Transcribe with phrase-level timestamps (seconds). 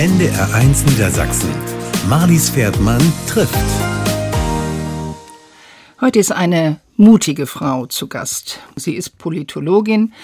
[0.00, 1.50] NDR1 Niedersachsen.
[2.08, 3.54] Marlies Pferdmann trifft.
[6.00, 8.60] Heute ist eine mutige Frau zu Gast.
[8.76, 10.14] Sie ist Politologin,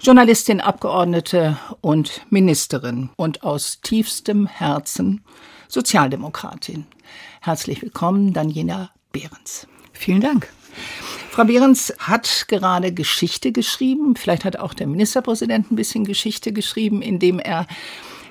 [0.00, 5.24] Journalistin, Abgeordnete und Ministerin und aus tiefstem Herzen
[5.66, 6.86] Sozialdemokratin.
[7.40, 9.66] Herzlich willkommen, Daniela Behrens.
[9.92, 10.48] Vielen Dank.
[11.32, 14.14] Frau Behrens hat gerade Geschichte geschrieben.
[14.14, 17.66] Vielleicht hat auch der Ministerpräsident ein bisschen Geschichte geschrieben, indem er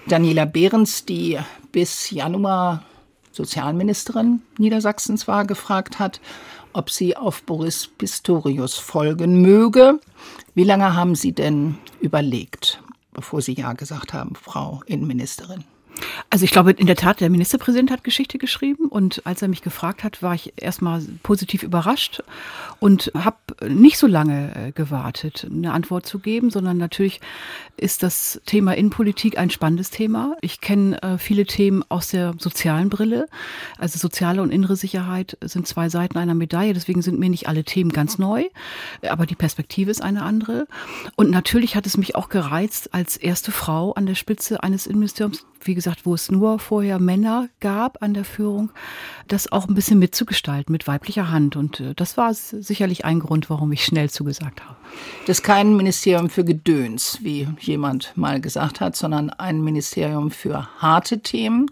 [0.07, 1.39] Daniela Behrens, die
[1.71, 2.83] bis Januar
[3.31, 6.19] Sozialministerin Niedersachsens war, gefragt hat,
[6.73, 9.99] ob sie auf Boris Pistorius folgen möge.
[10.55, 12.83] Wie lange haben Sie denn überlegt,
[13.13, 15.63] bevor Sie Ja gesagt haben, Frau Innenministerin?
[16.29, 19.61] Also ich glaube, in der Tat, der Ministerpräsident hat Geschichte geschrieben und als er mich
[19.61, 22.23] gefragt hat, war ich erstmal positiv überrascht
[22.79, 23.37] und habe
[23.69, 27.21] nicht so lange äh, gewartet, eine Antwort zu geben, sondern natürlich
[27.77, 30.35] ist das Thema Innenpolitik ein spannendes Thema.
[30.41, 33.27] Ich kenne äh, viele Themen aus der sozialen Brille.
[33.77, 37.63] Also soziale und innere Sicherheit sind zwei Seiten einer Medaille, deswegen sind mir nicht alle
[37.63, 38.45] Themen ganz neu,
[39.07, 40.67] aber die Perspektive ist eine andere.
[41.15, 45.45] Und natürlich hat es mich auch gereizt, als erste Frau an der Spitze eines Innenministeriums
[45.67, 48.71] wie gesagt, wo es nur vorher Männer gab an der Führung,
[49.27, 51.55] das auch ein bisschen mitzugestalten mit weiblicher Hand.
[51.55, 54.75] Und äh, das war sicherlich ein Grund, warum ich schnell zugesagt habe.
[55.25, 60.67] Das ist kein Ministerium für Gedöns, wie jemand mal gesagt hat, sondern ein Ministerium für
[60.79, 61.67] harte Themen.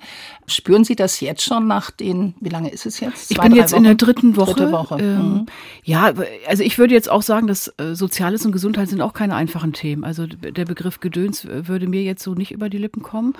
[0.48, 3.30] Spüren Sie das jetzt schon nach den, wie lange ist es jetzt?
[3.30, 3.78] Zwei, ich bin jetzt Wochen?
[3.80, 4.53] in der dritten Woche.
[4.53, 4.98] Dritte Woche.
[5.00, 5.45] Ähm, mhm.
[5.83, 6.14] Ja,
[6.48, 9.73] also ich würde jetzt auch sagen, dass äh, Soziales und Gesundheit sind auch keine einfachen
[9.73, 10.03] Themen.
[10.03, 13.33] Also der Begriff Gedöns würde mir jetzt so nicht über die Lippen kommen.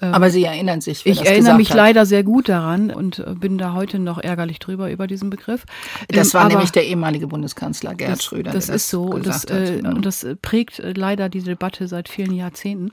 [0.00, 1.76] Ähm, Aber Sie erinnern sich, wer Ich das erinnere mich hat.
[1.76, 5.64] leider sehr gut daran und äh, bin da heute noch ärgerlich drüber über diesen Begriff.
[6.08, 8.50] Das ähm, war nämlich der ehemalige Bundeskanzler Gerhard das, Schröder.
[8.52, 12.08] Das, das ist so und das, äh, und das prägt äh, leider die Debatte seit
[12.08, 12.92] vielen Jahrzehnten.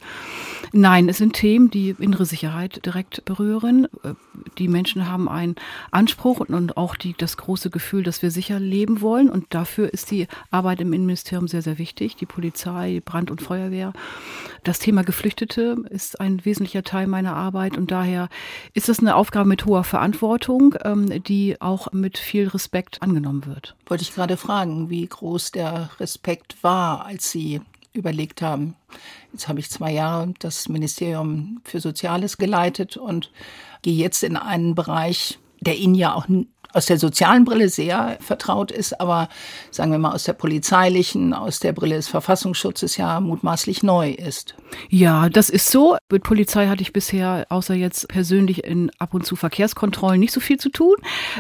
[0.72, 3.88] Nein, es sind Themen, die innere Sicherheit direkt berühren.
[4.04, 4.14] Äh,
[4.58, 5.56] die Menschen haben einen
[5.92, 9.30] Anspruch und auch die, das große Gefühl, dass wir sicher leben wollen.
[9.30, 12.16] Und dafür ist die Arbeit im Innenministerium sehr, sehr wichtig.
[12.16, 13.92] Die Polizei, Brand- und Feuerwehr.
[14.64, 18.30] Das Thema Geflüchtete ist ein wesentlicher Teil meiner Arbeit und daher
[18.74, 23.76] ist das eine Aufgabe mit hoher Verantwortung, ähm, die auch mit viel Respekt angenommen wird.
[23.88, 27.62] Wollte ich gerade fragen, wie groß der Respekt war, als Sie
[27.94, 28.76] überlegt haben,
[29.32, 33.32] jetzt habe ich zwei Jahre das Ministerium für Soziales geleitet und
[33.84, 36.28] gehe jetzt in einen Bereich, der Ihnen ja auch
[36.74, 39.30] aus der sozialen Brille sehr vertraut ist, aber
[39.72, 44.56] sagen wir mal aus der polizeilichen, aus der Brille des Verfassungsschutzes ja mutmaßlich neu ist.
[44.90, 45.98] Ja, das ist so.
[46.12, 50.40] Mit Polizei hatte ich bisher, außer jetzt persönlich in ab und zu Verkehrskontrollen, nicht so
[50.40, 50.96] viel zu tun.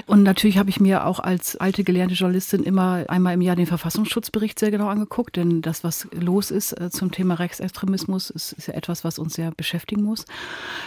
[0.05, 3.65] Und natürlich habe ich mir auch als alte gelernte Journalistin immer einmal im Jahr den
[3.65, 8.67] Verfassungsschutzbericht sehr genau angeguckt, denn das, was los ist äh, zum Thema Rechtsextremismus, ist, ist
[8.67, 10.25] ja etwas, was uns sehr beschäftigen muss.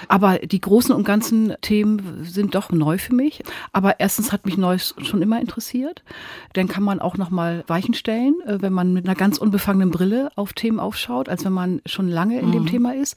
[0.09, 3.43] Aber die großen und ganzen Themen sind doch neu für mich.
[3.73, 6.03] Aber erstens hat mich Neues schon immer interessiert.
[6.53, 9.91] Dann kann man auch noch mal Weichen stellen, äh, wenn man mit einer ganz unbefangenen
[9.91, 12.53] Brille auf Themen aufschaut, als wenn man schon lange in mhm.
[12.53, 13.17] dem Thema ist.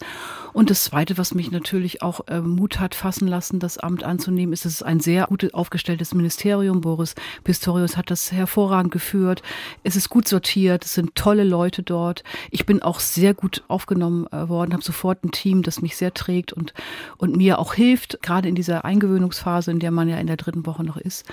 [0.54, 4.54] Und das Zweite, was mich natürlich auch äh, Mut hat fassen lassen, das Amt anzunehmen,
[4.54, 6.80] ist, es ist ein sehr gut aufgestelltes Ministerium.
[6.80, 9.44] Boris Pistorius hat das hervorragend geführt.
[9.84, 12.24] Es ist gut sortiert, es sind tolle Leute dort.
[12.50, 16.14] Ich bin auch sehr gut aufgenommen äh, worden, habe sofort ein Team, das mich sehr
[16.14, 16.74] trägt und,
[17.18, 20.66] und mir auch hilft, gerade in dieser Eingewöhnungsphase, in der man ja in der dritten
[20.66, 21.26] Woche noch ist ist.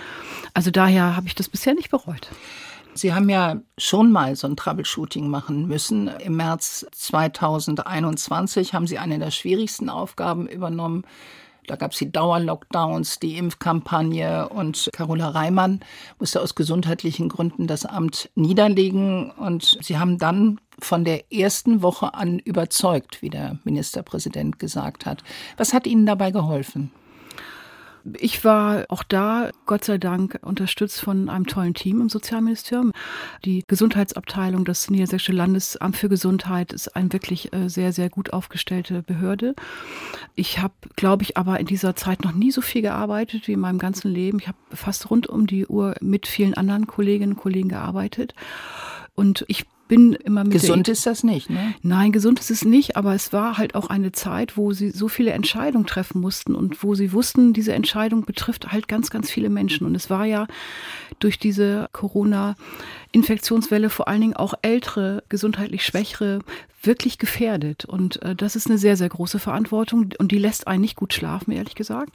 [0.55, 2.31] Also daher habe ich das bisher nicht bereut.
[2.95, 6.09] Sie haben ja schon mal so ein Troubleshooting machen müssen.
[6.09, 11.05] Im März 2021 haben Sie eine der schwierigsten Aufgaben übernommen.
[11.67, 15.81] Da gab es die Dauerlockdowns, die Impfkampagne und Carola Reimann
[16.19, 19.31] musste aus gesundheitlichen Gründen das Amt niederlegen.
[19.31, 25.23] Und Sie haben dann von der ersten Woche an überzeugt, wie der Ministerpräsident gesagt hat.
[25.57, 26.93] Was hat Ihnen dabei geholfen?
[28.19, 32.93] Ich war auch da, Gott sei Dank, unterstützt von einem tollen Team im Sozialministerium.
[33.45, 39.03] Die Gesundheitsabteilung, das Niedersächsische Landesamt für Gesundheit, ist eine wirklich äh, sehr, sehr gut aufgestellte
[39.03, 39.55] Behörde.
[40.35, 43.61] Ich habe, glaube ich, aber in dieser Zeit noch nie so viel gearbeitet wie in
[43.61, 44.39] meinem ganzen Leben.
[44.39, 48.35] Ich habe fast rund um die Uhr mit vielen anderen Kolleginnen und Kollegen gearbeitet.
[49.15, 51.75] Und ich bin immer mit Gesund ist das nicht, ne?
[51.83, 55.09] Nein, gesund ist es nicht, aber es war halt auch eine Zeit, wo sie so
[55.09, 59.51] viele Entscheidungen treffen mussten und wo sie wussten, diese Entscheidung betrifft halt ganz, ganz viele
[59.51, 59.87] Menschen.
[59.87, 60.47] Und es war ja
[61.19, 66.41] durch diese Corona-Infektionswelle vor allen Dingen auch ältere, gesundheitlich schwächere,
[66.87, 67.85] wirklich gefährdet.
[67.85, 71.13] Und äh, das ist eine sehr, sehr große Verantwortung und die lässt einen nicht gut
[71.13, 72.13] schlafen, ehrlich gesagt.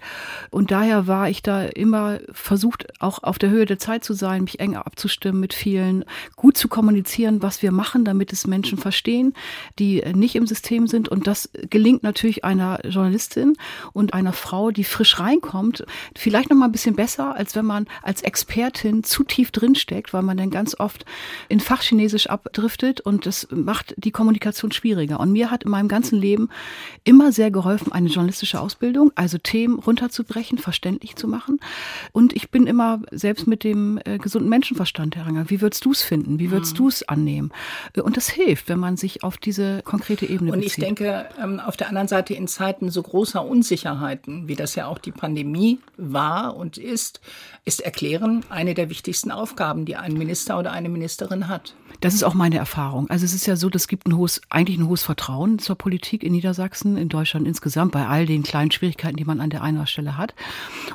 [0.49, 4.43] Und daher war ich da immer versucht, auch auf der Höhe der Zeit zu sein,
[4.43, 9.33] mich eng abzustimmen mit vielen, gut zu kommunizieren, was wir machen, damit es Menschen verstehen,
[9.79, 11.09] die nicht im System sind.
[11.09, 13.55] Und das gelingt natürlich einer Journalistin
[13.93, 15.85] und einer Frau, die frisch reinkommt,
[16.15, 20.21] vielleicht noch mal ein bisschen besser, als wenn man als Expertin zu tief drinsteckt, weil
[20.21, 21.05] man dann ganz oft
[21.49, 25.19] in Fachchinesisch abdriftet und das macht die Kommunikation schwieriger.
[25.19, 26.49] Und mir hat in meinem ganzen Leben
[27.03, 31.59] immer sehr geholfen, eine journalistische Ausbildung, also Themen runterzubrechen, verständlich zu machen.
[32.11, 35.49] Und ich bin immer selbst mit dem äh, gesunden Menschenverstand herangegangen.
[35.49, 36.37] Wie würdest du es finden?
[36.39, 36.77] Wie würdest mhm.
[36.77, 37.51] du es annehmen?
[38.01, 40.77] Und das hilft, wenn man sich auf diese konkrete Ebene Und bezieht.
[40.77, 44.87] ich denke, ähm, auf der anderen Seite in Zeiten so großer Unsicherheiten, wie das ja
[44.87, 47.21] auch die Pandemie war und ist,
[47.65, 51.75] ist Erklären eine der wichtigsten Aufgaben, die ein Minister oder eine Ministerin hat.
[51.99, 53.09] Das ist auch meine Erfahrung.
[53.09, 56.23] Also es ist ja so, das gibt ein hohes, eigentlich ein hohes Vertrauen zur Politik
[56.23, 59.85] in Niedersachsen, in Deutschland insgesamt, bei all den kleinen Schwierigkeiten, die man an der einen
[59.87, 60.33] Stelle hat.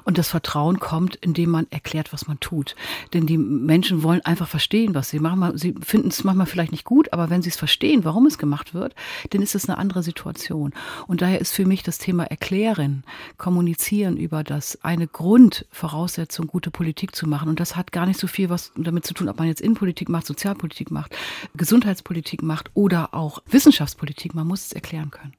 [0.05, 2.77] Und das Vertrauen kommt, indem man erklärt, was man tut.
[3.13, 5.57] Denn die Menschen wollen einfach verstehen, was sie machen.
[5.57, 8.75] Sie finden es manchmal vielleicht nicht gut, aber wenn sie es verstehen, warum es gemacht
[8.75, 8.95] wird,
[9.31, 10.73] dann ist es eine andere Situation.
[11.07, 13.05] Und daher ist für mich das Thema Erklären,
[13.39, 17.49] Kommunizieren über das eine Grundvoraussetzung, gute Politik zu machen.
[17.49, 20.09] Und das hat gar nicht so viel was damit zu tun, ob man jetzt Innenpolitik
[20.09, 21.17] macht, Sozialpolitik macht,
[21.57, 24.35] Gesundheitspolitik macht oder auch Wissenschaftspolitik.
[24.35, 25.35] Man muss es erklären können.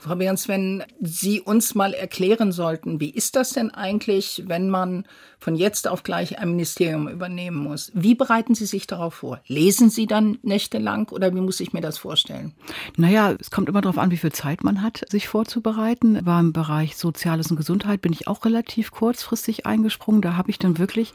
[0.00, 5.04] Frau Behrens, wenn Sie uns mal erklären sollten, wie ist das denn eigentlich, wenn man
[5.38, 7.92] von jetzt auf gleich ein Ministerium übernehmen muss?
[7.94, 9.40] Wie bereiten Sie sich darauf vor?
[9.46, 12.52] Lesen Sie dann nächtelang oder wie muss ich mir das vorstellen?
[12.96, 16.24] Naja, es kommt immer darauf an, wie viel Zeit man hat, sich vorzubereiten.
[16.24, 20.22] War im Bereich Soziales und Gesundheit bin ich auch relativ kurzfristig eingesprungen.
[20.22, 21.12] Da habe ich dann wirklich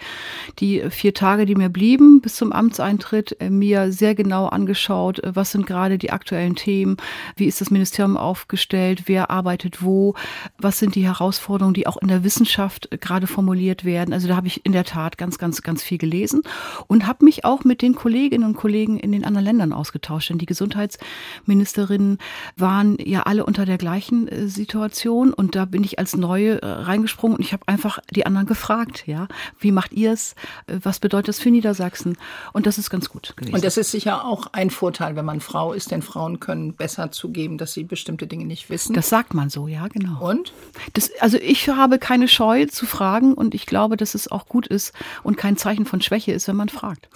[0.59, 5.35] die vier Tage, die mir blieben bis zum Amtseintritt, äh, mir sehr genau angeschaut, äh,
[5.35, 6.97] was sind gerade die aktuellen Themen,
[7.35, 10.15] wie ist das Ministerium aufgestellt, aufgestellt, wer arbeitet wo,
[10.57, 14.13] was sind die Herausforderungen, die auch in der Wissenschaft gerade formuliert werden.
[14.13, 16.41] Also da habe ich in der Tat ganz, ganz, ganz viel gelesen
[16.87, 20.29] und habe mich auch mit den Kolleginnen und Kollegen in den anderen Ländern ausgetauscht.
[20.29, 22.17] Denn die Gesundheitsministerinnen
[22.57, 26.65] waren ja alle unter der gleichen äh, Situation und da bin ich als Neue äh,
[26.65, 29.27] reingesprungen und ich habe einfach die anderen gefragt, ja,
[29.59, 30.35] wie macht ihr es?
[30.67, 32.17] Äh, was bedeutet das für Niedersachsen?
[32.53, 33.55] Und das ist ganz gut gewesen.
[33.55, 37.11] Und das ist sicher auch ein Vorteil, wenn man Frau ist, denn Frauen können besser
[37.11, 38.93] zugeben, dass sie bestimmte Dinge nicht wissen.
[38.93, 40.21] Das sagt man so, ja, genau.
[40.27, 40.53] Und?
[40.93, 44.67] Das, also ich habe keine Scheu zu fragen und ich glaube, dass es auch gut
[44.67, 47.09] ist und kein Zeichen von Schwäche ist, wenn man fragt.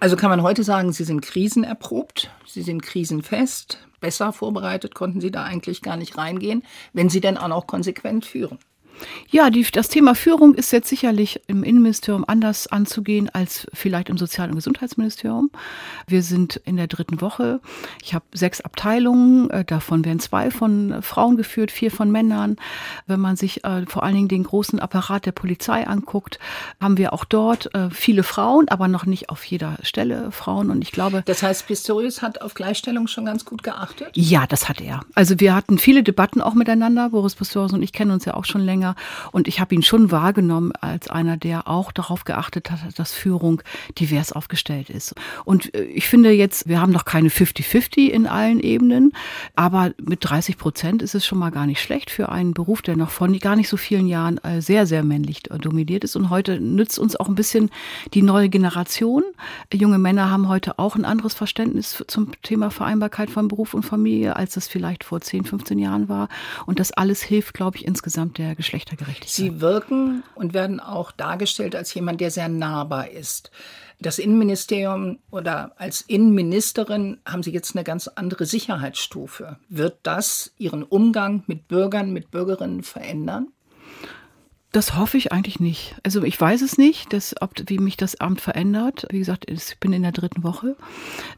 [0.00, 5.32] Also kann man heute sagen, Sie sind krisenerprobt, Sie sind krisenfest, besser vorbereitet konnten Sie
[5.32, 6.62] da eigentlich gar nicht reingehen,
[6.92, 8.58] wenn Sie denn auch noch konsequent führen.
[9.30, 14.18] Ja, die, das Thema Führung ist jetzt sicherlich im Innenministerium anders anzugehen als vielleicht im
[14.18, 15.50] Sozial- und Gesundheitsministerium.
[16.06, 17.60] Wir sind in der dritten Woche.
[18.02, 22.56] Ich habe sechs Abteilungen, äh, davon werden zwei von Frauen geführt, vier von Männern.
[23.06, 26.38] Wenn man sich äh, vor allen Dingen den großen Apparat der Polizei anguckt,
[26.80, 30.70] haben wir auch dort äh, viele Frauen, aber noch nicht auf jeder Stelle Frauen.
[30.70, 31.22] Und ich glaube.
[31.26, 34.10] Das heißt, Pistorius hat auf Gleichstellung schon ganz gut geachtet?
[34.14, 35.00] Ja, das hat er.
[35.14, 37.10] Also wir hatten viele Debatten auch miteinander.
[37.10, 38.87] Boris Pistorius und ich kennen uns ja auch schon länger.
[39.32, 43.62] Und ich habe ihn schon wahrgenommen als einer, der auch darauf geachtet hat, dass Führung
[43.98, 45.14] divers aufgestellt ist.
[45.44, 49.12] Und äh, ich finde jetzt, wir haben noch keine 50-50 in allen Ebenen,
[49.56, 52.96] aber mit 30 Prozent ist es schon mal gar nicht schlecht für einen Beruf, der
[52.96, 56.16] noch von gar nicht so vielen Jahren äh, sehr, sehr männlich dominiert ist.
[56.16, 57.70] Und heute nützt uns auch ein bisschen
[58.14, 59.22] die neue Generation.
[59.72, 64.36] Junge Männer haben heute auch ein anderes Verständnis zum Thema Vereinbarkeit von Beruf und Familie,
[64.36, 66.28] als das vielleicht vor 10, 15 Jahren war.
[66.66, 69.30] Und das alles hilft, glaube ich, insgesamt der Geschlechtergerechtigkeit.
[69.30, 73.50] Sie wirken und werden auch dargestellt als jemand, der sehr nahbar ist.
[74.00, 79.58] Das Innenministerium oder als Innenministerin haben Sie jetzt eine ganz andere Sicherheitsstufe.
[79.68, 83.48] Wird das Ihren Umgang mit Bürgern, mit Bürgerinnen verändern?
[84.70, 85.94] Das hoffe ich eigentlich nicht.
[86.02, 89.06] Also ich weiß es nicht, dass, ob, wie mich das Amt verändert.
[89.10, 90.76] Wie gesagt, ich bin in der dritten Woche.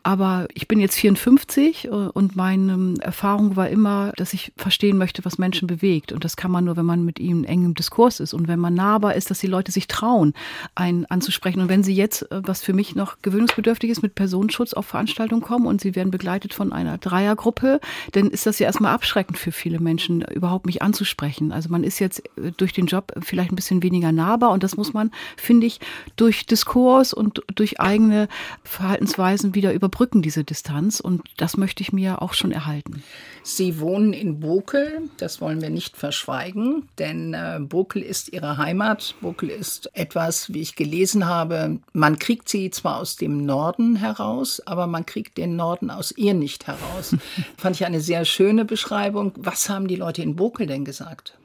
[0.03, 5.25] Aber ich bin jetzt 54 äh, und meine Erfahrung war immer, dass ich verstehen möchte,
[5.25, 6.11] was Menschen bewegt.
[6.11, 8.59] Und das kann man nur, wenn man mit ihnen eng im Diskurs ist und wenn
[8.59, 10.35] man nahbar ist, dass die Leute sich trauen,
[10.75, 11.61] einen anzusprechen.
[11.61, 15.43] Und wenn sie jetzt, äh, was für mich noch gewöhnungsbedürftig ist, mit Personenschutz auf Veranstaltungen
[15.43, 17.79] kommen und sie werden begleitet von einer Dreiergruppe,
[18.11, 21.53] dann ist das ja erstmal abschreckend für viele Menschen, überhaupt mich anzusprechen.
[21.53, 24.51] Also man ist jetzt äh, durch den Job vielleicht ein bisschen weniger nahbar.
[24.51, 25.81] Und das muss man, finde ich,
[26.17, 28.29] durch Diskurs und durch eigene
[28.65, 31.01] Verhaltensweisen wieder überbrücken, diese Distanz.
[31.01, 33.03] Und das möchte ich mir auch schon erhalten.
[33.43, 39.15] Sie wohnen in Bokel, das wollen wir nicht verschweigen, denn äh, Bokel ist Ihre Heimat.
[39.23, 44.61] Bokel ist etwas, wie ich gelesen habe, man kriegt sie zwar aus dem Norden heraus,
[44.67, 47.17] aber man kriegt den Norden aus ihr nicht heraus.
[47.57, 49.33] Fand ich eine sehr schöne Beschreibung.
[49.37, 51.40] Was haben die Leute in Bokel denn gesagt?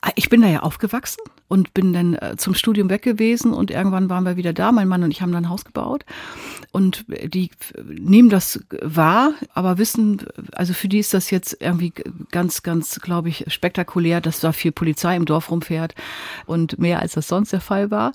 [0.00, 3.70] Ah, ich bin da ja aufgewachsen und bin dann äh, zum Studium weg gewesen und
[3.70, 4.72] irgendwann waren wir wieder da.
[4.72, 6.04] Mein Mann und ich haben dann ein Haus gebaut
[6.72, 7.50] und die
[7.84, 11.92] nehmen das wahr, aber wissen, also für die ist das jetzt irgendwie
[12.30, 15.94] ganz, ganz, glaube ich, spektakulär, dass da viel Polizei im Dorf rumfährt
[16.46, 18.12] und mehr als das sonst der Fall war.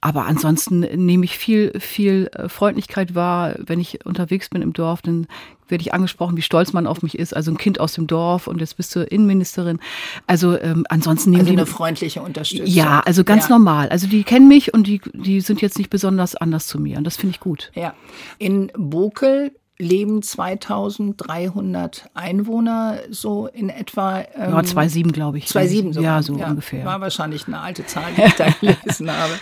[0.00, 5.02] Aber ansonsten nehme ich viel, viel äh, Freundlichkeit wahr, wenn ich unterwegs bin im Dorf,
[5.02, 5.26] dann
[5.68, 7.34] werde ich angesprochen, wie stolz man auf mich ist.
[7.34, 9.80] Also ein Kind aus dem Dorf und jetzt bist du Innenministerin.
[10.26, 12.66] Also ähm, ansonsten nehmen also die eine freundliche Unterstützung.
[12.66, 13.50] Ja, also ganz ja.
[13.50, 13.88] normal.
[13.88, 17.04] Also die kennen mich und die, die sind jetzt nicht besonders anders zu mir und
[17.04, 17.70] das finde ich gut.
[17.74, 17.94] Ja.
[18.38, 19.52] In Bokel
[19.82, 24.20] leben 2300 Einwohner so in etwa.
[24.34, 25.46] Ähm, ja, 2,7 glaube ich.
[25.46, 26.02] 2,7 sogar.
[26.02, 26.84] Ja, so ja, ungefähr.
[26.84, 29.32] War wahrscheinlich eine alte Zahl, die ich da gelesen habe.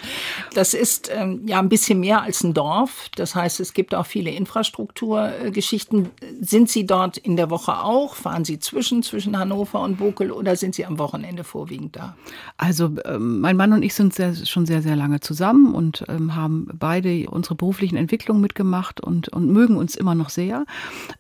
[0.55, 3.09] Das ist ähm, ja ein bisschen mehr als ein Dorf.
[3.17, 6.09] Das heißt, es gibt auch viele Infrastrukturgeschichten.
[6.41, 8.15] Sind Sie dort in der Woche auch?
[8.15, 12.17] Fahren Sie zwischen, zwischen Hannover und Bokel oder sind Sie am Wochenende vorwiegend da?
[12.57, 16.35] Also ähm, mein Mann und ich sind sehr, schon sehr, sehr lange zusammen und ähm,
[16.35, 20.65] haben beide unsere beruflichen Entwicklungen mitgemacht und, und mögen uns immer noch sehr.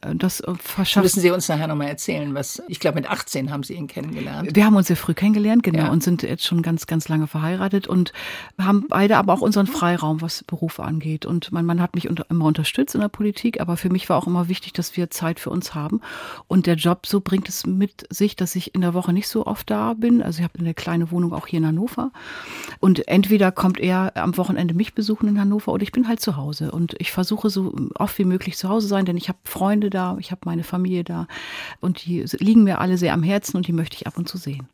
[0.00, 1.04] Äh, das äh, verschafft.
[1.04, 4.54] Müssen Sie uns nachher nochmal erzählen, was, ich glaube, mit 18 haben Sie ihn kennengelernt.
[4.54, 5.90] Wir haben uns sehr früh kennengelernt, genau, ja.
[5.90, 8.12] und sind jetzt schon ganz, ganz lange verheiratet und
[8.58, 11.26] haben beide aber auch unseren Freiraum, was Berufe angeht.
[11.26, 14.26] Und mein Mann hat mich immer unterstützt in der Politik, aber für mich war auch
[14.26, 16.00] immer wichtig, dass wir Zeit für uns haben.
[16.48, 19.46] Und der Job so bringt es mit sich, dass ich in der Woche nicht so
[19.46, 20.22] oft da bin.
[20.22, 22.10] Also ich habe eine kleine Wohnung auch hier in Hannover.
[22.80, 26.36] Und entweder kommt er am Wochenende mich besuchen in Hannover oder ich bin halt zu
[26.36, 26.70] Hause.
[26.72, 30.18] Und ich versuche so oft wie möglich zu Hause sein, denn ich habe Freunde da,
[30.20, 31.26] ich habe meine Familie da
[31.80, 34.36] und die liegen mir alle sehr am Herzen und die möchte ich ab und zu
[34.36, 34.68] sehen.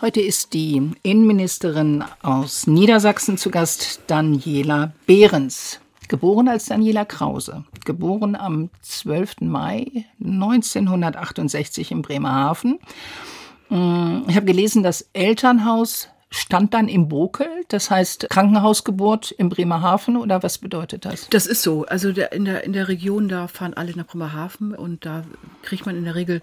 [0.00, 8.36] Heute ist die Innenministerin aus Niedersachsen zu Gast, Daniela Behrens geboren als Daniela Krause, geboren
[8.36, 9.40] am 12.
[9.40, 12.78] Mai 1968 in Bremerhaven.
[13.68, 20.16] Mm, ich habe gelesen, das Elternhaus stand dann im Bokel, das heißt Krankenhausgeburt in Bremerhaven
[20.16, 21.28] oder was bedeutet das?
[21.30, 21.84] Das ist so.
[21.86, 25.24] Also der, in, der, in der Region, da fahren alle nach Bremerhaven und da
[25.62, 26.42] kriegt man in der Regel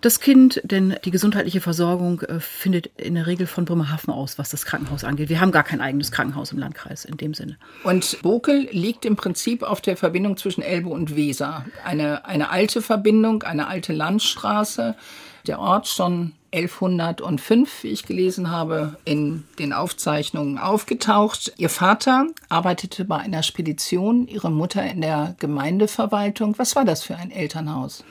[0.00, 4.50] das Kind, denn die gesundheitliche Versorgung äh, findet in der Regel von Bremerhaven aus, was
[4.50, 5.28] das Krankenhaus angeht.
[5.28, 7.58] Wir haben gar kein eigenes Krankenhaus im Landkreis in dem Sinne.
[7.82, 11.64] Und Bokel liegt im Prinzip auf der Verbindung zwischen Elbe und Weser.
[11.84, 14.94] Eine, eine alte Verbindung, eine alte Landstraße.
[15.46, 21.52] Der Ort schon 1105, wie ich gelesen habe, in den Aufzeichnungen aufgetaucht.
[21.56, 26.56] Ihr Vater arbeitete bei einer Spedition, ihre Mutter in der Gemeindeverwaltung.
[26.58, 28.04] Was war das für ein Elternhaus?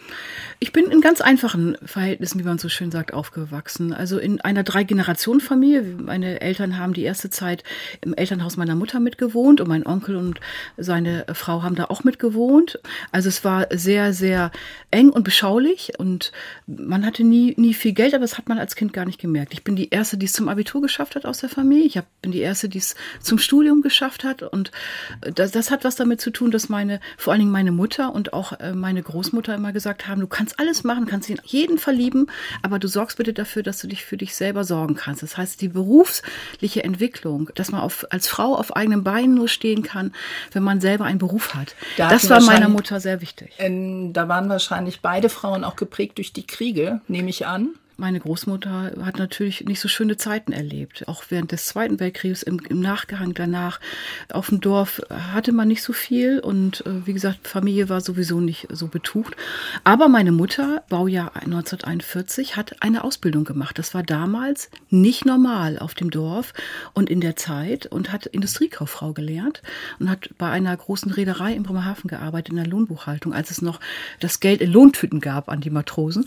[0.59, 3.93] Ich bin in ganz einfachen Verhältnissen, wie man so schön sagt, aufgewachsen.
[3.93, 5.83] Also in einer Drei-Generationen-Familie.
[6.03, 7.63] Meine Eltern haben die erste Zeit
[8.01, 10.39] im Elternhaus meiner Mutter mitgewohnt und mein Onkel und
[10.77, 12.79] seine Frau haben da auch mitgewohnt.
[13.11, 14.51] Also es war sehr, sehr
[14.91, 16.31] eng und beschaulich und
[16.67, 19.53] man hatte nie, nie viel Geld, aber das hat man als Kind gar nicht gemerkt.
[19.53, 21.85] Ich bin die Erste, die es zum Abitur geschafft hat aus der Familie.
[21.85, 24.41] Ich bin die Erste, die es zum Studium geschafft hat.
[24.41, 24.71] Und
[25.21, 28.33] das, das hat was damit zu tun, dass meine, vor allen Dingen meine Mutter und
[28.33, 31.77] auch äh, meine Großmutter immer gesagt haben, du kannst alles machen, kannst dich in jeden
[31.77, 32.25] verlieben,
[32.63, 35.21] aber du sorgst bitte dafür, dass du dich für dich selber sorgen kannst.
[35.21, 39.83] Das heißt, die berufliche Entwicklung, dass man auf, als Frau auf eigenen Beinen nur stehen
[39.83, 40.11] kann,
[40.53, 41.75] wenn man selber einen Beruf hat.
[41.97, 43.53] Da das war meiner Mutter sehr wichtig.
[43.59, 48.19] Ähm, da waren wahrscheinlich beide Frauen auch geprägt durch die Kriege, nehme ich an meine
[48.19, 51.07] Großmutter hat natürlich nicht so schöne Zeiten erlebt.
[51.07, 53.79] Auch während des Zweiten Weltkriegs, im, im Nachgang danach.
[54.31, 58.39] Auf dem Dorf hatte man nicht so viel und äh, wie gesagt, Familie war sowieso
[58.39, 59.35] nicht so betucht.
[59.83, 63.77] Aber meine Mutter, Baujahr 1941, hat eine Ausbildung gemacht.
[63.77, 66.53] Das war damals nicht normal auf dem Dorf
[66.93, 69.61] und in der Zeit und hat Industriekauffrau gelernt
[69.99, 73.79] und hat bei einer großen Reederei in Bremerhaven gearbeitet, in der Lohnbuchhaltung, als es noch
[74.19, 76.25] das Geld in Lohntüten gab an die Matrosen.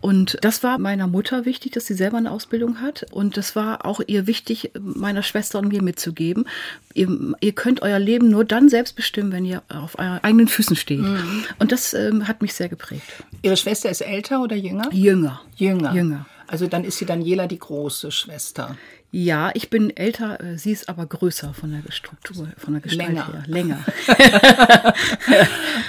[0.00, 3.06] Und das war meine meiner Mutter wichtig, dass sie selber eine Ausbildung hat.
[3.10, 6.44] Und das war auch ihr wichtig, meiner Schwester und mir mitzugeben.
[6.92, 7.08] Ihr,
[7.40, 11.00] ihr könnt euer Leben nur dann selbst bestimmen, wenn ihr auf euren eigenen Füßen steht.
[11.00, 11.44] Mhm.
[11.58, 13.02] Und das ähm, hat mich sehr geprägt.
[13.40, 14.92] Ihre Schwester ist älter oder jünger?
[14.92, 15.40] Jünger.
[15.56, 15.94] Jünger.
[15.94, 16.26] Jünger.
[16.46, 18.76] Also dann ist sie Daniela die große Schwester.
[19.12, 23.08] Ja, ich bin älter, äh, sie ist aber größer von der Struktur, von der Gestalt
[23.08, 23.26] Länger.
[23.26, 23.42] her.
[23.46, 23.84] Länger.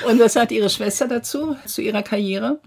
[0.07, 2.59] Und was sagt Ihre Schwester dazu, zu ihrer Karriere?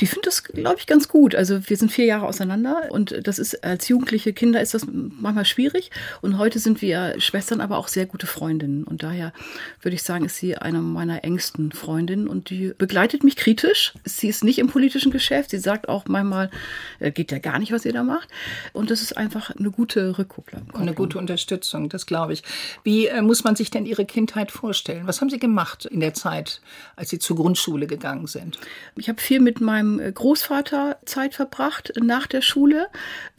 [0.00, 1.34] Die findet das, glaube ich, ganz gut.
[1.34, 5.44] Also wir sind vier Jahre auseinander und das ist als jugendliche Kinder ist das manchmal
[5.44, 5.90] schwierig.
[6.20, 8.84] Und heute sind wir Schwestern, aber auch sehr gute Freundinnen.
[8.84, 9.32] Und daher
[9.80, 13.94] würde ich sagen, ist sie eine meiner engsten Freundinnen und die begleitet mich kritisch.
[14.04, 15.50] Sie ist nicht im politischen Geschäft.
[15.50, 16.50] Sie sagt auch manchmal,
[16.98, 18.28] äh, geht ja gar nicht, was ihr da macht.
[18.72, 20.70] Und das ist einfach eine gute Rückkopplung.
[20.74, 22.42] Eine gute Unterstützung, das glaube ich.
[22.84, 25.06] Wie äh, muss man sich denn Ihre Kindheit vorstellen?
[25.06, 26.60] Was haben Sie gemacht in der Zeit,
[26.96, 28.58] als Sie zur Grundschule gegangen sind?
[28.96, 32.88] Ich habe viel mit meinem Großvater Zeit verbracht nach der Schule,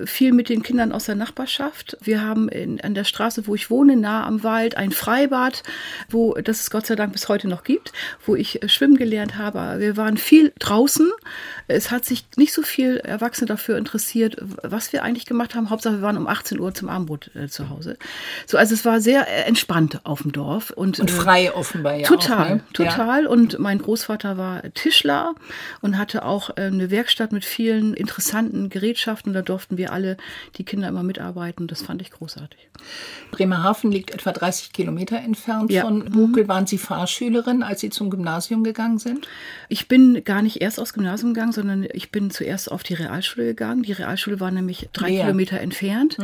[0.03, 1.98] viel mit den Kindern aus der Nachbarschaft.
[2.01, 5.63] Wir haben in, an der Straße, wo ich wohne, nah am Wald, ein Freibad,
[6.10, 7.91] wo das es Gott sei Dank bis heute noch gibt,
[8.25, 9.79] wo ich äh, schwimmen gelernt habe.
[9.79, 11.12] Wir waren viel draußen.
[11.67, 15.70] Es hat sich nicht so viel Erwachsene dafür interessiert, was wir eigentlich gemacht haben.
[15.70, 17.98] Hauptsache, wir waren um 18 Uhr zum Abendbrot äh, zu Hause.
[18.46, 22.08] So, also es war sehr äh, entspannt auf dem Dorf und, Und frei offenbar ja
[22.08, 22.63] Total, auch, ne?
[22.74, 23.27] total.
[23.27, 25.36] Und mein Großvater war Tischler
[25.82, 29.34] und hatte auch äh, eine Werkstatt mit vielen interessanten Gerätschaften.
[29.34, 30.17] Da durften wir alle,
[30.57, 31.67] die Kinder immer mitarbeiten.
[31.67, 32.69] Das fand ich großartig.
[33.31, 35.81] Bremerhaven liegt etwa 30 Kilometer entfernt Ja.
[35.84, 36.48] von Bukel.
[36.48, 39.27] Waren Sie Fahrschülerin, als Sie zum Gymnasium gegangen sind?
[39.69, 43.48] Ich bin gar nicht erst aufs Gymnasium gegangen, sondern ich bin zuerst auf die Realschule
[43.48, 43.84] gegangen.
[43.84, 45.25] Die Realschule war nämlich drei Näher.
[45.25, 46.17] Kilometer entfernt.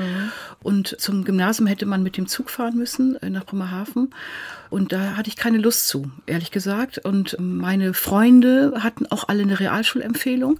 [0.62, 4.14] Und zum Gymnasium hätte man mit dem Zug fahren müssen äh, nach Bremerhaven.
[4.74, 6.98] Und da hatte ich keine Lust zu, ehrlich gesagt.
[6.98, 10.60] Und meine Freunde hatten auch alle eine Realschulempfehlung.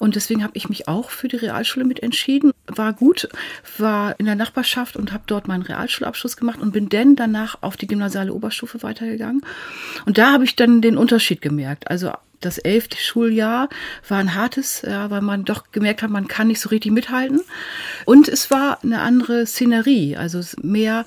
[0.00, 2.50] Und deswegen habe ich mich auch für die Realschule mit entschieden.
[2.66, 3.28] War gut,
[3.78, 7.76] war in der Nachbarschaft und habe dort meinen Realschulabschluss gemacht und bin dann danach auf
[7.76, 9.42] die gymnasiale Oberstufe weitergegangen.
[10.06, 11.88] Und da habe ich dann den Unterschied gemerkt.
[11.88, 12.10] Also
[12.40, 13.68] das elfte Schuljahr
[14.08, 17.42] war ein hartes, ja, weil man doch gemerkt hat, man kann nicht so richtig mithalten.
[18.06, 21.06] Und es war eine andere Szenerie, also mehr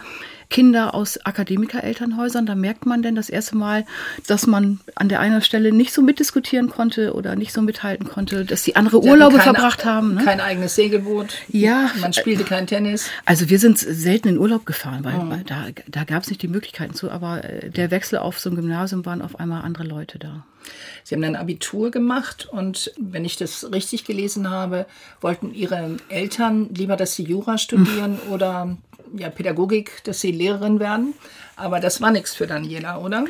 [0.49, 2.47] Kinder aus Akademikerelternhäusern.
[2.47, 3.85] Da merkt man denn das erste Mal,
[4.25, 8.45] dass man an der einen Stelle nicht so mitdiskutieren konnte oder nicht so mithalten konnte,
[8.45, 10.15] dass die andere Sie Urlaube keine- verbracht haben.
[10.15, 10.23] Ne?
[10.23, 11.35] Kein eigenes Segelboot.
[11.49, 11.91] Ja.
[12.01, 13.09] Man spielte kein Tennis.
[13.25, 16.47] Also wir sind selten in Urlaub gefahren, weil, weil da, da gab es nicht die
[16.47, 17.11] Möglichkeiten zu.
[17.11, 20.45] Aber äh, der Wechsel auf so ein Gymnasium waren auf einmal andere Leute da.
[21.03, 24.87] Sie haben dann Abitur gemacht und wenn ich das richtig gelesen habe,
[25.21, 28.77] wollten Ihre Eltern lieber, dass Sie Jura studieren oder
[29.15, 31.13] ja, Pädagogik, dass Sie Lehrerin werden.
[31.55, 33.25] Aber das war nichts für Daniela, oder?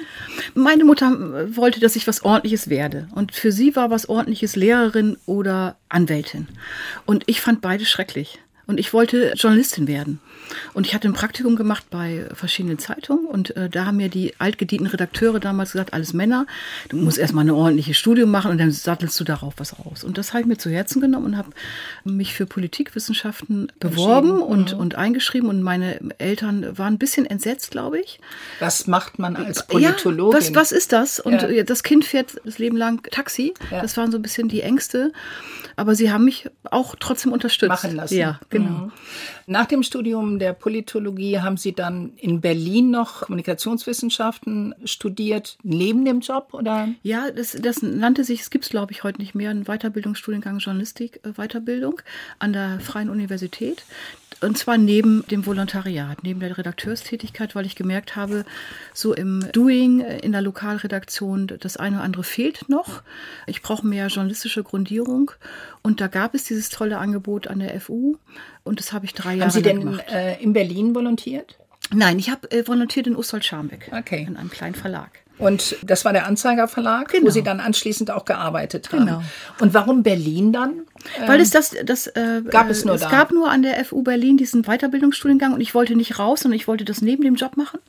[0.53, 1.11] Meine Mutter
[1.55, 3.07] wollte, dass ich was Ordentliches werde.
[3.15, 6.47] Und für sie war was Ordentliches Lehrerin oder Anwältin.
[7.07, 8.39] Und ich fand beide schrecklich.
[8.69, 10.19] Und ich wollte Journalistin werden.
[10.73, 13.25] Und ich hatte ein Praktikum gemacht bei verschiedenen Zeitungen.
[13.25, 16.45] Und äh, da haben mir die altgedienten Redakteure damals gesagt, alles Männer,
[16.89, 20.03] du musst erstmal eine ordentliche Studium machen und dann sattelst du darauf was raus.
[20.03, 21.49] Und das habe ich mir zu Herzen genommen und habe
[22.03, 25.49] mich für Politikwissenschaften beworben und, und eingeschrieben.
[25.49, 28.19] Und meine Eltern waren ein bisschen entsetzt, glaube ich.
[28.59, 30.39] Was macht man als Politologin?
[30.39, 31.19] Ja, was, was ist das?
[31.19, 31.47] Und Ja.
[31.47, 33.55] äh, das Kind fährt das Leben lang Taxi.
[33.71, 33.81] Ja.
[33.81, 35.11] Das waren so ein bisschen die Ängste.
[35.75, 37.69] Aber sie haben mich auch trotzdem unterstützt.
[37.69, 38.15] machen lassen.
[38.17, 38.58] Ja, genau.
[38.63, 38.91] Mhm.
[39.47, 46.19] Nach dem Studium der Politologie haben Sie dann in Berlin noch Kommunikationswissenschaften studiert, neben dem
[46.19, 46.89] Job oder?
[47.03, 50.59] Ja, das, das nannte sich, es gibt es glaube ich heute nicht mehr, ein Weiterbildungsstudiengang
[50.59, 52.01] Journalistik, äh, Weiterbildung
[52.37, 53.83] an der Freien Universität.
[54.41, 58.45] Und zwar neben dem Volontariat, neben der Redakteurstätigkeit, weil ich gemerkt habe,
[58.93, 63.01] so im Doing äh, in der Lokalredaktion, das eine oder andere fehlt noch.
[63.47, 65.31] Ich brauche mehr journalistische Grundierung.
[65.81, 68.15] Und da gab es dieses tolle Angebot an der FU.
[68.63, 70.05] Und das habe ich drei Jahre Haben Sie denn gemacht.
[70.09, 71.57] äh, in Berlin volontiert?
[71.91, 73.91] Nein, ich habe äh, volontiert in Ostwald-Scharmbeck.
[73.91, 74.25] Okay.
[74.27, 75.19] In einem kleinen Verlag.
[75.39, 77.31] Und das war der Anzeiger Verlag, wo Genau.
[77.31, 79.05] Sie dann anschließend auch gearbeitet haben.
[79.05, 79.23] Genau.
[79.59, 80.81] Und warum Berlin dann?
[81.25, 83.09] Weil es das, das äh, Gab es nur es da?
[83.09, 86.67] gab nur an der FU Berlin diesen Weiterbildungsstudiengang und ich wollte nicht raus, sondern ich
[86.67, 87.79] wollte das neben dem Job machen.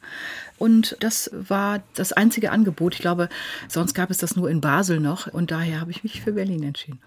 [0.61, 2.92] Und das war das einzige Angebot.
[2.94, 3.31] Ich glaube,
[3.66, 6.62] sonst gab es das nur in Basel noch und daher habe ich mich für Berlin
[6.62, 7.01] entschieden.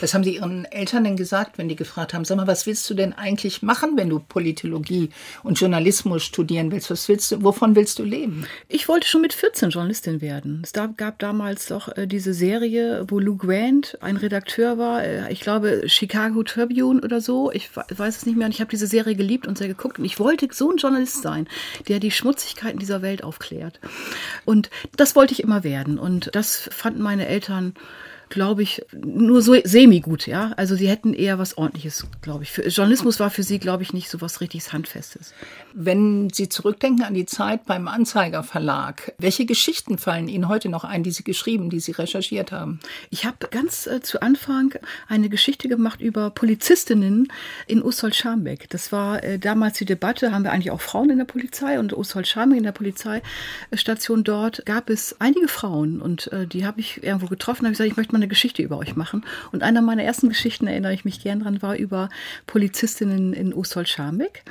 [0.00, 2.88] Was haben Sie Ihren Eltern denn gesagt, wenn die gefragt haben, sag mal, was willst
[2.88, 5.10] du denn eigentlich machen, wenn du Politologie
[5.42, 6.88] und Journalismus studieren willst?
[6.88, 8.46] Was willst du, wovon willst du leben?
[8.68, 10.62] Ich wollte schon mit 14 Journalistin werden.
[10.62, 15.02] Es gab damals doch äh, diese Serie, wo Lou Grant ein Redakteur war.
[15.02, 17.50] Äh, ich glaube, Chicago Tribune oder so.
[17.50, 18.46] Ich we- weiß es nicht mehr.
[18.46, 19.98] Und ich habe diese Serie geliebt und sehr geguckt.
[19.98, 21.48] Und ich wollte so ein Journalist sein,
[21.88, 23.80] der die Schmutzigkeiten dieser Welt aufklärt.
[24.44, 25.98] Und das wollte ich immer werden.
[25.98, 27.74] Und das fanden meine Eltern
[28.30, 30.52] glaube ich, nur so semi-gut, ja.
[30.56, 32.52] Also sie hätten eher was ordentliches, glaube ich.
[32.52, 35.34] Für, Journalismus war für sie, glaube ich, nicht so was richtig Handfestes.
[35.74, 40.84] Wenn Sie zurückdenken an die Zeit beim Anzeiger Verlag, welche Geschichten fallen Ihnen heute noch
[40.84, 42.80] ein, die Sie geschrieben, die Sie recherchiert haben?
[43.10, 44.74] Ich habe ganz äh, zu Anfang
[45.08, 47.32] eine Geschichte gemacht über Polizistinnen
[47.66, 48.70] in Ussol-Scharmbeck.
[48.70, 51.92] Das war äh, damals die Debatte, haben wir eigentlich auch Frauen in der Polizei und
[51.92, 57.26] Ussol-Scharmbeck in der Polizeistation dort gab es einige Frauen und äh, die habe ich irgendwo
[57.26, 59.24] getroffen, habe gesagt, ich möchte mal eine Geschichte über euch machen.
[59.52, 62.08] Und einer meiner ersten Geschichten, erinnere ich mich gern dran, war über
[62.46, 64.44] Polizistinnen in Ussol-Scharmbeck.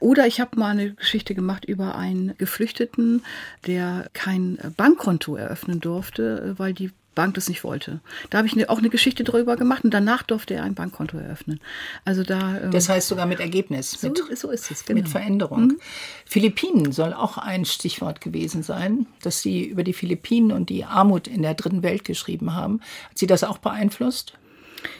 [0.00, 3.22] Oder ich habe mal eine Geschichte gemacht über einen Geflüchteten,
[3.66, 8.00] der kein Bankkonto eröffnen durfte, weil die Bank das nicht wollte.
[8.30, 11.18] Da habe ich eine, auch eine Geschichte darüber gemacht und danach durfte er ein Bankkonto
[11.18, 11.60] eröffnen.
[12.06, 12.56] Also da.
[12.56, 15.00] Ähm, das heißt sogar mit Ergebnis, so, mit, so ist es, genau.
[15.00, 15.64] mit Veränderung.
[15.64, 15.80] Mhm.
[16.24, 21.28] Philippinen soll auch ein Stichwort gewesen sein, dass Sie über die Philippinen und die Armut
[21.28, 22.80] in der dritten Welt geschrieben haben.
[23.10, 24.38] Hat Sie das auch beeinflusst?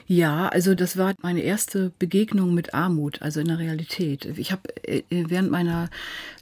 [0.07, 4.27] Ja, also das war meine erste Begegnung mit Armut, also in der Realität.
[4.37, 5.89] Ich habe äh, während meiner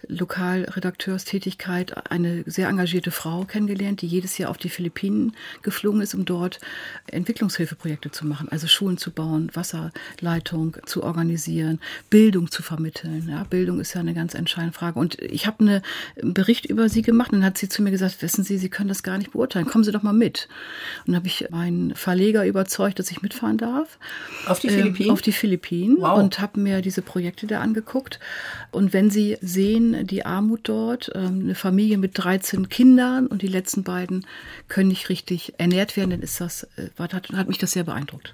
[0.09, 6.25] Lokalredakteurstätigkeit eine sehr engagierte Frau kennengelernt, die jedes Jahr auf die Philippinen geflogen ist, um
[6.25, 6.61] dort
[7.07, 13.29] Entwicklungshilfeprojekte zu machen, also Schulen zu bauen, Wasserleitung zu organisieren, Bildung zu vermitteln.
[13.29, 14.99] Ja, Bildung ist ja eine ganz entscheidende Frage.
[14.99, 15.83] Und ich habe eine,
[16.21, 18.69] einen Bericht über sie gemacht und dann hat sie zu mir gesagt, wissen Sie, Sie
[18.69, 20.49] können das gar nicht beurteilen, kommen Sie doch mal mit.
[21.01, 23.99] Und dann habe ich meinen Verleger überzeugt, dass ich mitfahren darf.
[24.47, 25.09] Auf die Philippinen?
[25.09, 26.19] Ähm, auf die Philippinen wow.
[26.19, 28.19] und habe mir diese Projekte da angeguckt.
[28.71, 33.49] Und wenn Sie sehen, die Armut dort, ähm, eine Familie mit 13 Kindern und die
[33.49, 34.27] letzten beiden
[34.69, 38.33] können nicht richtig ernährt werden, dann ist das, äh, hat, hat mich das sehr beeindruckt.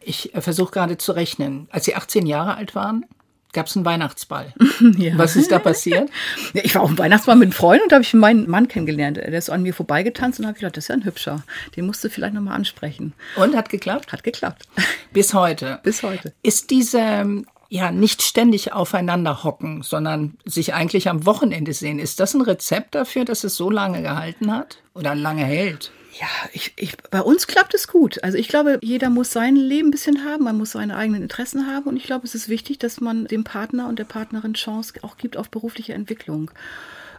[0.00, 1.68] Ich äh, versuche gerade zu rechnen.
[1.70, 3.04] Als Sie 18 Jahre alt waren,
[3.52, 4.54] gab es einen Weihnachtsball.
[4.96, 5.18] Ja.
[5.18, 6.08] Was ist da passiert?
[6.54, 9.16] Ich war auf einem Weihnachtsball mit einem Freund und da habe ich meinen Mann kennengelernt.
[9.16, 11.42] Der ist an mir vorbeigetanzt und habe gedacht, das ist ja ein hübscher.
[11.76, 13.12] Den musst du vielleicht nochmal ansprechen.
[13.36, 14.12] Und hat geklappt?
[14.12, 14.68] Hat geklappt.
[15.12, 15.80] Bis heute.
[15.82, 16.32] Bis heute.
[16.42, 21.98] Ist diese ja nicht ständig aufeinander hocken, sondern sich eigentlich am Wochenende sehen.
[21.98, 25.92] Ist das ein Rezept dafür, dass es so lange gehalten hat oder lange hält?
[26.18, 28.24] Ja, ich, ich, bei uns klappt es gut.
[28.24, 31.66] Also ich glaube, jeder muss sein Leben ein bisschen haben, man muss seine eigenen Interessen
[31.66, 34.94] haben und ich glaube, es ist wichtig, dass man dem Partner und der Partnerin Chance
[35.02, 36.50] auch gibt auf berufliche Entwicklung.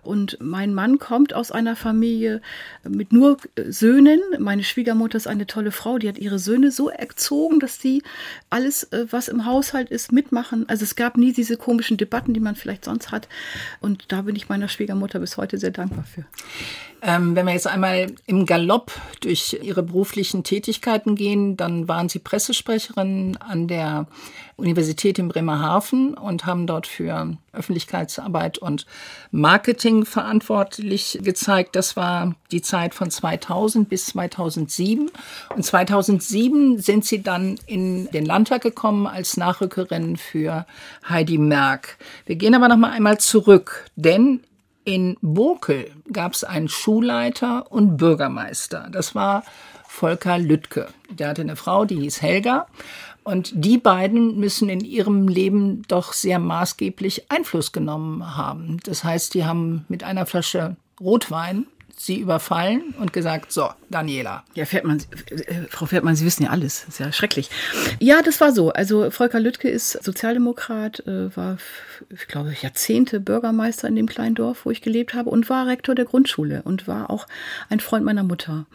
[0.02, 2.42] Und mein Mann kommt aus einer Familie
[2.88, 4.20] mit nur Söhnen.
[4.38, 8.04] Meine Schwiegermutter ist eine tolle Frau, die hat ihre Söhne so erzogen, dass die
[8.50, 10.68] alles, äh, was im Haushalt ist, mitmachen.
[10.70, 13.28] Also es gab nie diese komischen Debatten, die man vielleicht sonst hat.
[13.80, 16.26] Und da bin ich meiner Schwiegermutter bis heute sehr dankbar für.
[17.02, 22.20] Ähm, wenn wir jetzt einmal im Galopp durch Ihre beruflichen Tätigkeiten gehen, dann waren Sie
[22.20, 24.08] Pressesprecherin an der
[24.58, 28.86] Universität in Bremerhaven und haben dort für Öffentlichkeitsarbeit und
[29.32, 31.76] Marketing verantwortlich gezeigt.
[31.76, 35.10] Das war die Zeit von 2000 bis 2007.
[35.56, 40.66] Und 2007 sind Sie dann in den Landtag gekommen als Nachrückerin für
[41.08, 41.98] Heidi Merck.
[42.26, 44.42] Wir gehen aber noch mal einmal zurück, denn
[44.90, 48.90] in Bokel gab es einen Schulleiter und Bürgermeister.
[48.92, 49.44] Das war
[49.88, 50.88] Volker Lüttke.
[51.12, 52.66] Der hatte eine Frau, die hieß Helga.
[53.24, 58.78] Und die beiden müssen in ihrem Leben doch sehr maßgeblich Einfluss genommen haben.
[58.84, 64.44] Das heißt, die haben mit einer Flasche Rotwein sie überfallen und gesagt, so, Daniela.
[64.54, 66.84] Ja, Pferdmann, äh, Frau Pferdmann, Sie wissen ja alles.
[66.86, 67.50] Das ist ja schrecklich.
[68.00, 68.72] Ja, das war so.
[68.72, 71.58] Also Volker Lüttke ist Sozialdemokrat, äh, war,
[72.10, 75.96] ich glaube, Jahrzehnte Bürgermeister in dem kleinen Dorf, wo ich gelebt habe und war Rektor
[75.96, 77.28] der Grundschule und war auch
[77.70, 78.66] ein Freund meiner Mutter.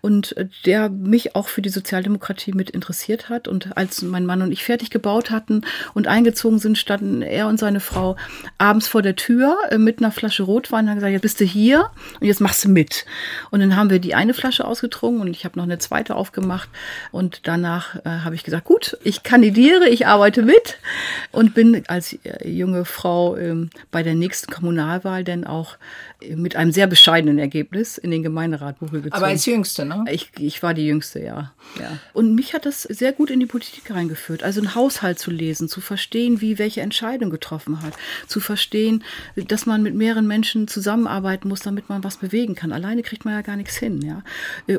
[0.00, 3.48] Und äh, der mich auch für die Sozialdemokratie mit interessiert hat.
[3.48, 5.62] Und als mein Mann und ich fertig gebaut hatten
[5.94, 8.16] und eingezogen sind, standen er und seine Frau
[8.58, 11.90] abends vor der Tür mit einer Flasche Rotwein und haben gesagt, jetzt bist du hier
[12.20, 13.06] und jetzt machst du mit.
[13.50, 16.68] Und dann haben wir die eine Flasche ausgetrunken und ich habe noch eine zweite aufgemacht.
[17.12, 20.78] Und danach äh, habe ich gesagt, gut, ich kandidiere, ich arbeite mit
[21.32, 25.76] und bin als äh, junge Frau ähm, bei der nächsten Kommunalwahl dann auch
[26.28, 29.12] mit einem sehr bescheidenen Ergebnis in den Gemeinderat gezogen.
[29.12, 30.04] Aber als Jüngste, ne?
[30.10, 31.52] Ich, ich war die Jüngste, ja.
[31.78, 31.98] ja.
[32.12, 34.42] Und mich hat das sehr gut in die Politik reingeführt.
[34.42, 37.94] Also einen Haushalt zu lesen, zu verstehen, wie welche Entscheidung getroffen hat,
[38.26, 39.04] zu verstehen,
[39.36, 42.72] dass man mit mehreren Menschen zusammenarbeiten muss, damit man was bewegen kann.
[42.72, 44.22] Alleine kriegt man ja gar nichts hin, ja.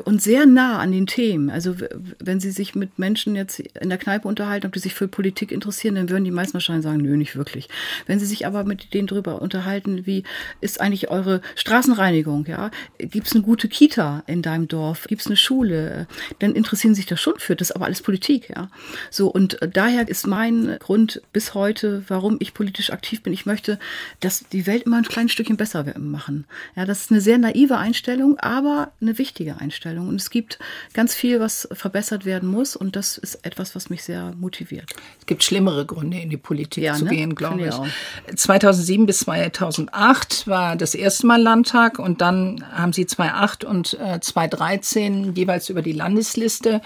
[0.04, 1.50] Und sehr nah an den Themen.
[1.50, 1.76] Also
[2.18, 5.52] wenn Sie sich mit Menschen jetzt in der Kneipe unterhalten, ob die sich für Politik
[5.52, 7.68] interessieren, dann würden die meisten wahrscheinlich sagen, nö, nicht wirklich.
[8.06, 10.24] Wenn Sie sich aber mit denen darüber unterhalten, wie
[10.60, 15.26] ist eigentlich eure Straßenreinigung, ja, gibt es eine gute Kita in deinem Dorf, gibt es
[15.26, 16.06] eine Schule,
[16.38, 18.70] dann interessieren sich das schon für, das ist aber alles Politik, ja.
[19.10, 23.32] So, und äh, daher ist mein Grund bis heute, warum ich politisch aktiv bin.
[23.32, 23.78] Ich möchte,
[24.20, 26.46] dass die Welt immer ein kleines Stückchen besser machen.
[26.74, 29.65] Ja, das ist eine sehr naive Einstellung, aber eine wichtige Einstellung.
[30.08, 30.58] Und es gibt
[30.92, 32.76] ganz viel, was verbessert werden muss.
[32.76, 34.90] Und das ist etwas, was mich sehr motiviert.
[35.18, 37.10] Es gibt schlimmere Gründe, in die Politik ja, zu ne?
[37.10, 38.36] gehen, glaube ich.
[38.36, 44.20] 2007 bis 2008 war das erste Mal Landtag und dann haben Sie 2008 und äh,
[44.20, 46.80] 2013 jeweils über die Landesliste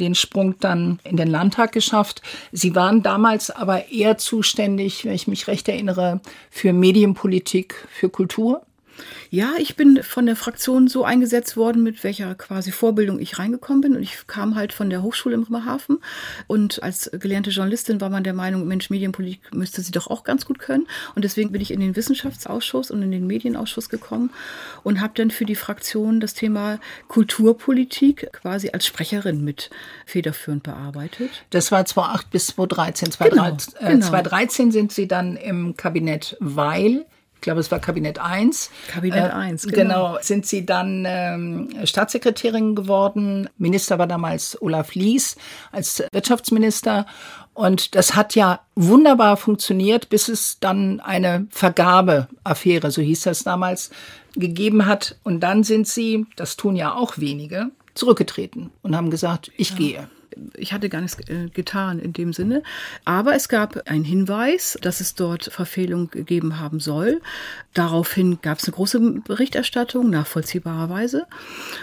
[0.00, 2.22] den Sprung dann in den Landtag geschafft.
[2.52, 6.20] Sie waren damals aber eher zuständig, wenn ich mich recht erinnere,
[6.50, 8.62] für Medienpolitik, für Kultur.
[9.30, 13.80] Ja, ich bin von der Fraktion so eingesetzt worden, mit welcher quasi Vorbildung ich reingekommen
[13.80, 13.96] bin.
[13.96, 15.98] Und ich kam halt von der Hochschule im Bremerhaven.
[16.46, 20.46] Und als gelernte Journalistin war man der Meinung, Mensch, Medienpolitik müsste sie doch auch ganz
[20.46, 20.86] gut können.
[21.14, 24.30] Und deswegen bin ich in den Wissenschaftsausschuss und in den Medienausschuss gekommen
[24.82, 29.70] und habe dann für die Fraktion das Thema Kulturpolitik quasi als Sprecherin mit
[30.06, 31.30] federführend bearbeitet.
[31.50, 33.12] Das war 2008 bis 2013.
[33.12, 34.06] 2013, genau, genau.
[34.06, 37.06] 2013 sind Sie dann im Kabinett Weil
[37.36, 38.70] ich glaube, es war Kabinett 1.
[38.88, 40.12] Kabinett 1, äh, genau.
[40.12, 40.18] genau.
[40.20, 43.48] Sind Sie dann ähm, Staatssekretärin geworden.
[43.56, 45.36] Minister war damals Olaf Lies
[45.70, 47.06] als Wirtschaftsminister.
[47.54, 53.90] Und das hat ja wunderbar funktioniert, bis es dann eine Vergabeaffäre, so hieß das damals,
[54.34, 55.16] gegeben hat.
[55.22, 59.76] Und dann sind Sie, das tun ja auch wenige, zurückgetreten und haben gesagt, ich ja.
[59.76, 60.08] gehe
[60.56, 62.62] ich hatte gar nichts äh, getan in dem Sinne.
[63.04, 67.20] Aber es gab einen Hinweis, dass es dort Verfehlung gegeben haben soll.
[67.74, 71.26] Daraufhin gab es eine große Berichterstattung, nachvollziehbarerweise.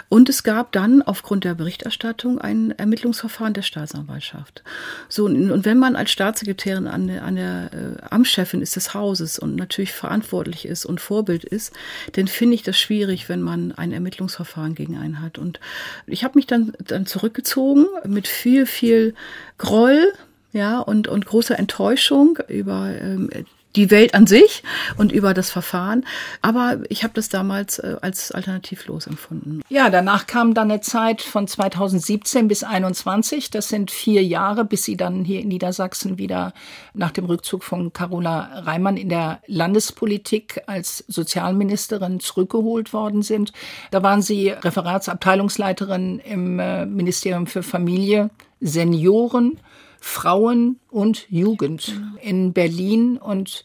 [0.10, 4.64] Und es gab dann aufgrund der Berichterstattung ein Ermittlungsverfahren der Staatsanwaltschaft.
[5.10, 9.56] So, und wenn man als Staatssekretärin an an der äh, Amtschefin ist des Hauses und
[9.56, 11.74] natürlich verantwortlich ist und Vorbild ist,
[12.14, 15.38] dann finde ich das schwierig, wenn man ein Ermittlungsverfahren gegen einen hat.
[15.38, 15.60] Und
[16.08, 19.14] ich habe mich dann, dann zurückgezogen mit viel, viel
[19.58, 20.12] Groll
[20.52, 23.30] ja, und, und große Enttäuschung über ähm,
[23.76, 24.64] die Welt an sich
[24.98, 26.06] und über das Verfahren.
[26.42, 29.62] Aber ich habe das damals äh, als alternativlos empfunden.
[29.70, 33.50] Ja, danach kam dann eine Zeit von 2017 bis 2021.
[33.50, 36.54] Das sind vier Jahre, bis Sie dann hier in Niedersachsen wieder
[36.94, 43.54] nach dem Rückzug von Carola Reimann in der Landespolitik als Sozialministerin zurückgeholt worden sind.
[43.92, 49.60] Da waren Sie Referatsabteilungsleiterin im äh, Ministerium für Familie, Senioren,
[50.06, 53.64] Frauen und Jugend in Berlin und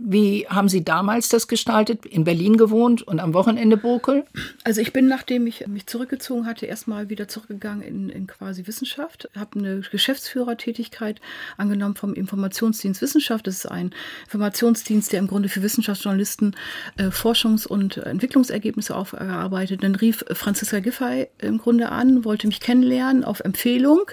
[0.00, 2.06] wie haben Sie damals das gestaltet?
[2.06, 4.24] In Berlin gewohnt und am Wochenende Bokel?
[4.64, 9.28] Also ich bin, nachdem ich mich zurückgezogen hatte, erstmal wieder zurückgegangen in, in quasi Wissenschaft,
[9.36, 11.20] habe eine Geschäftsführertätigkeit
[11.56, 13.46] angenommen vom Informationsdienst Wissenschaft.
[13.46, 13.92] Das ist ein
[14.24, 16.54] Informationsdienst, der im Grunde für Wissenschaftsjournalisten
[16.96, 19.82] äh, Forschungs- und Entwicklungsergebnisse aufgearbeitet.
[19.82, 24.10] Dann rief Franziska Giffey im Grunde an, wollte mich kennenlernen auf Empfehlung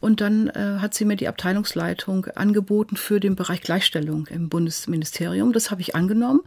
[0.00, 5.11] und dann äh, hat sie mir die Abteilungsleitung angeboten für den Bereich Gleichstellung im Bundesministerium.
[5.12, 5.52] Ministerium.
[5.52, 6.40] Das habe ich angenommen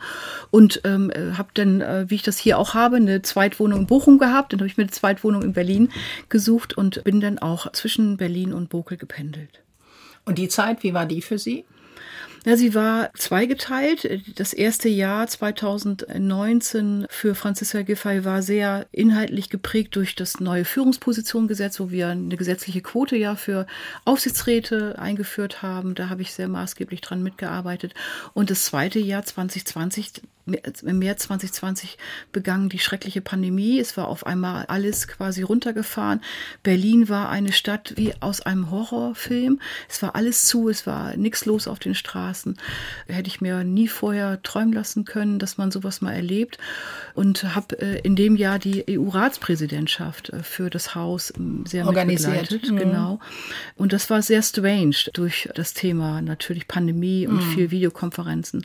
[0.51, 4.17] und ähm, habe dann, äh, wie ich das hier auch habe, eine Zweitwohnung in Bochum
[4.17, 4.53] gehabt.
[4.53, 5.89] Dann habe ich mir eine Zweitwohnung in Berlin
[6.29, 9.61] gesucht und bin dann auch zwischen Berlin und Bokel gependelt.
[10.25, 11.65] Und die Zeit, wie war die für Sie?
[12.45, 14.21] Ja, sie war zweigeteilt.
[14.37, 21.79] Das erste Jahr 2019 für Franziska Giffey war sehr inhaltlich geprägt durch das neue Führungspositionengesetz,
[21.79, 23.65] wo wir eine gesetzliche Quote ja für
[24.05, 25.95] Aufsichtsräte eingeführt haben.
[25.95, 27.95] Da habe ich sehr maßgeblich dran mitgearbeitet.
[28.35, 31.97] Und das zweite Jahr 2020 im März 2020
[32.31, 33.79] begann die schreckliche Pandemie.
[33.79, 36.21] Es war auf einmal alles quasi runtergefahren.
[36.61, 39.59] Berlin war eine Stadt wie aus einem Horrorfilm.
[39.89, 42.57] Es war alles zu, es war nichts los auf den Straßen.
[43.07, 46.59] Hätte ich mir nie vorher träumen lassen können, dass man sowas mal erlebt.
[47.15, 52.51] Und habe äh, in dem Jahr die EU-Ratspräsidentschaft äh, für das Haus ähm, sehr organisiert.
[52.69, 52.77] Mhm.
[52.77, 53.19] Genau.
[53.75, 57.53] Und das war sehr strange durch das Thema natürlich Pandemie und mhm.
[57.53, 58.63] viel Videokonferenzen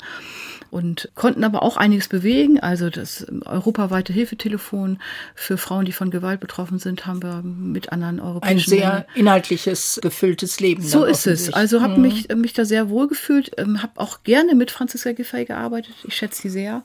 [0.70, 2.60] und konnten aber auch einiges bewegen.
[2.60, 4.98] Also das europaweite Hilfetelefon
[5.34, 10.00] für Frauen, die von Gewalt betroffen sind, haben wir mit anderen europäischen Ein sehr inhaltliches,
[10.02, 10.82] gefülltes Leben.
[10.82, 11.52] So ist es.
[11.52, 12.02] Also habe mhm.
[12.02, 15.94] mich, mich da sehr wohl gefühlt, ähm, habe auch gerne mit Franziska Giffey gearbeitet.
[16.04, 16.82] Ich schätze sie sehr.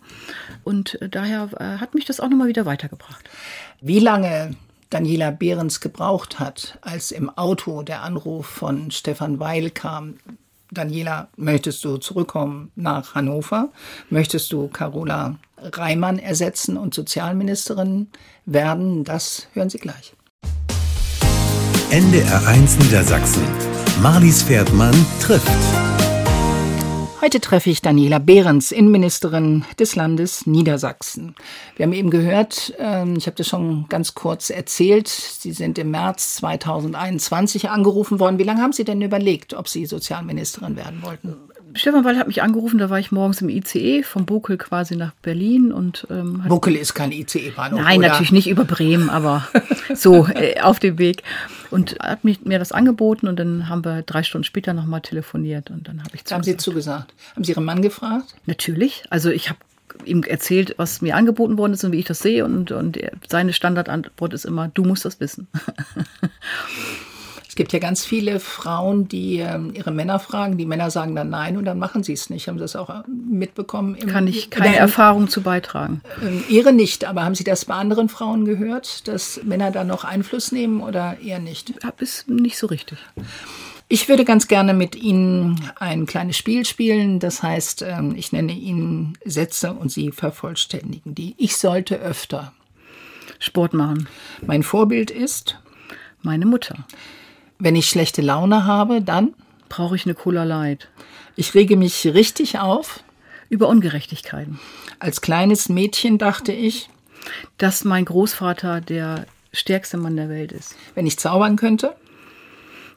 [0.63, 3.29] Und äh, daher äh, hat mich das auch nochmal wieder weitergebracht.
[3.81, 4.55] Wie lange
[4.89, 10.15] Daniela Behrens gebraucht hat, als im Auto der Anruf von Stefan Weil kam,
[10.75, 13.69] Daniela, möchtest du zurückkommen nach Hannover?
[14.09, 18.09] Möchtest du Carola Reimann ersetzen und Sozialministerin
[18.45, 19.03] werden?
[19.03, 20.13] Das hören Sie gleich.
[21.89, 23.43] NDR 1 Niedersachsen.
[24.01, 25.94] Marlies Pferdmann trifft.
[27.25, 31.33] Heute treffe ich Daniela Behrens, Innenministerin des Landes Niedersachsen.
[31.75, 35.89] Wir haben eben gehört, ähm, ich habe das schon ganz kurz erzählt, Sie sind im
[35.89, 38.37] März 2021 angerufen worden.
[38.37, 41.35] Wie lange haben Sie denn überlegt, ob Sie Sozialministerin werden wollten?
[41.73, 45.11] Stefan Wall hat mich angerufen, da war ich morgens im ICE vom Bokel quasi nach
[45.23, 47.81] Berlin und ähm, Bokel ist kein ICE-Bahnhof.
[47.81, 48.09] Nein, oder?
[48.09, 49.47] natürlich nicht über Bremen, aber
[49.95, 51.23] so äh, auf dem Weg
[51.71, 55.69] und hat mich, mir das angeboten und dann haben wir drei Stunden später nochmal telefoniert
[55.69, 56.33] und dann habe ich zugesagt.
[56.33, 57.13] Haben Sie zugesagt?
[57.35, 58.35] Haben Sie Ihren Mann gefragt?
[58.45, 59.03] Natürlich.
[59.09, 59.59] Also ich habe
[60.03, 63.53] ihm erzählt, was mir angeboten worden ist und wie ich das sehe und, und seine
[63.53, 65.47] Standardantwort ist immer, du musst das wissen.
[67.55, 70.57] Es gibt ja ganz viele Frauen, die ähm, ihre Männer fragen.
[70.57, 72.49] Die Männer sagen dann nein und dann machen sie es nicht.
[72.49, 73.95] Haben Sie das auch äh, mitbekommen?
[73.95, 76.01] Im, Kann ich keine Erfahrung zu beitragen.
[76.21, 80.03] Ähm, ihre nicht, aber haben Sie das bei anderen Frauen gehört, dass Männer da noch
[80.03, 81.71] Einfluss nehmen oder eher nicht?
[81.99, 82.97] Ist nicht so richtig.
[83.87, 87.21] Ich würde ganz gerne mit Ihnen ein kleines Spiel spielen.
[87.21, 91.35] Das heißt, ähm, ich nenne Ihnen Sätze und Sie vervollständigen die.
[91.37, 92.51] Ich sollte öfter
[93.39, 94.09] Sport machen.
[94.45, 95.57] Mein Vorbild ist
[96.21, 96.85] meine Mutter.
[97.57, 99.33] Wenn ich schlechte Laune habe, dann
[99.69, 100.89] brauche ich eine Cola Light.
[101.35, 103.03] Ich rege mich richtig auf
[103.49, 104.59] über Ungerechtigkeiten.
[104.99, 106.89] Als kleines Mädchen dachte ich,
[107.57, 110.75] dass mein Großvater der stärkste Mann der Welt ist.
[110.95, 111.95] Wenn ich zaubern könnte?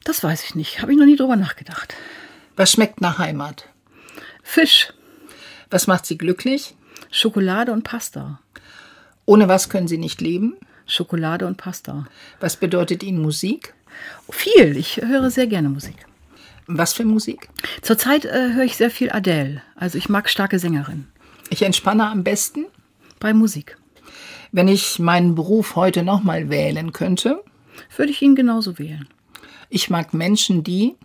[0.05, 0.83] Das weiß ich nicht.
[0.83, 1.95] Habe ich noch nie drüber nachgedacht.
[2.57, 3.69] Was schmeckt nach Heimat?
[4.43, 4.93] Fisch.
[5.71, 6.75] Was macht Sie glücklich?
[7.11, 8.41] Schokolade und Pasta.
[9.25, 10.57] Ohne was können Sie nicht leben?
[10.87, 12.07] Schokolade und Pasta.
[12.41, 13.75] Was bedeutet Ihnen Musik?
[14.31, 14.77] Viel.
[14.77, 15.97] Ich höre sehr gerne Musik.
[16.67, 17.49] Was für Musik?
[17.81, 19.63] Zurzeit äh, höre ich sehr viel Adele.
[19.75, 21.09] Also ich mag starke Sängerinnen.
[21.51, 22.67] Ich entspanne am besten?
[23.21, 23.79] Bei Musik.
[24.53, 27.43] Wenn ich meinen Beruf heute nochmal wählen könnte?
[27.97, 29.09] Würde ich ihn genauso wählen.
[29.71, 30.97] Ich mag Menschen, die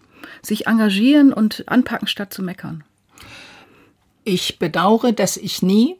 [0.41, 2.83] sich engagieren und anpacken, statt zu meckern.
[4.23, 5.97] Ich bedauere, dass ich nie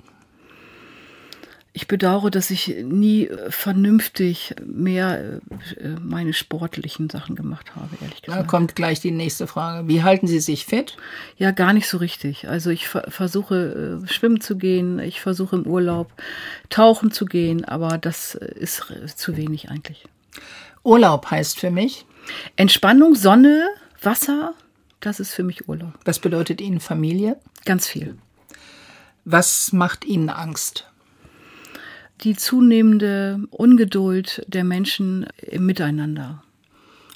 [1.75, 5.41] ich bedauere, dass ich nie äh, vernünftig mehr
[5.79, 8.41] äh, meine sportlichen Sachen gemacht habe, ehrlich gesagt.
[8.41, 9.88] Da kommt gleich die nächste Frage.
[9.88, 10.97] Wie halten Sie sich fit?
[11.38, 12.47] Ja, gar nicht so richtig.
[12.47, 16.12] Also ich versuche äh, schwimmen zu gehen, ich versuche im Urlaub
[16.69, 18.83] tauchen zu gehen, aber das ist
[19.15, 20.05] zu wenig eigentlich.
[20.83, 22.05] Urlaub heißt für mich?
[22.55, 23.67] Entspannung, Sonne,
[24.01, 24.53] Wasser,
[24.99, 25.93] das ist für mich Urlaub.
[26.05, 27.38] Was bedeutet Ihnen Familie?
[27.65, 28.15] Ganz viel.
[29.25, 30.88] Was macht Ihnen Angst?
[32.21, 36.43] Die zunehmende Ungeduld der Menschen im Miteinander.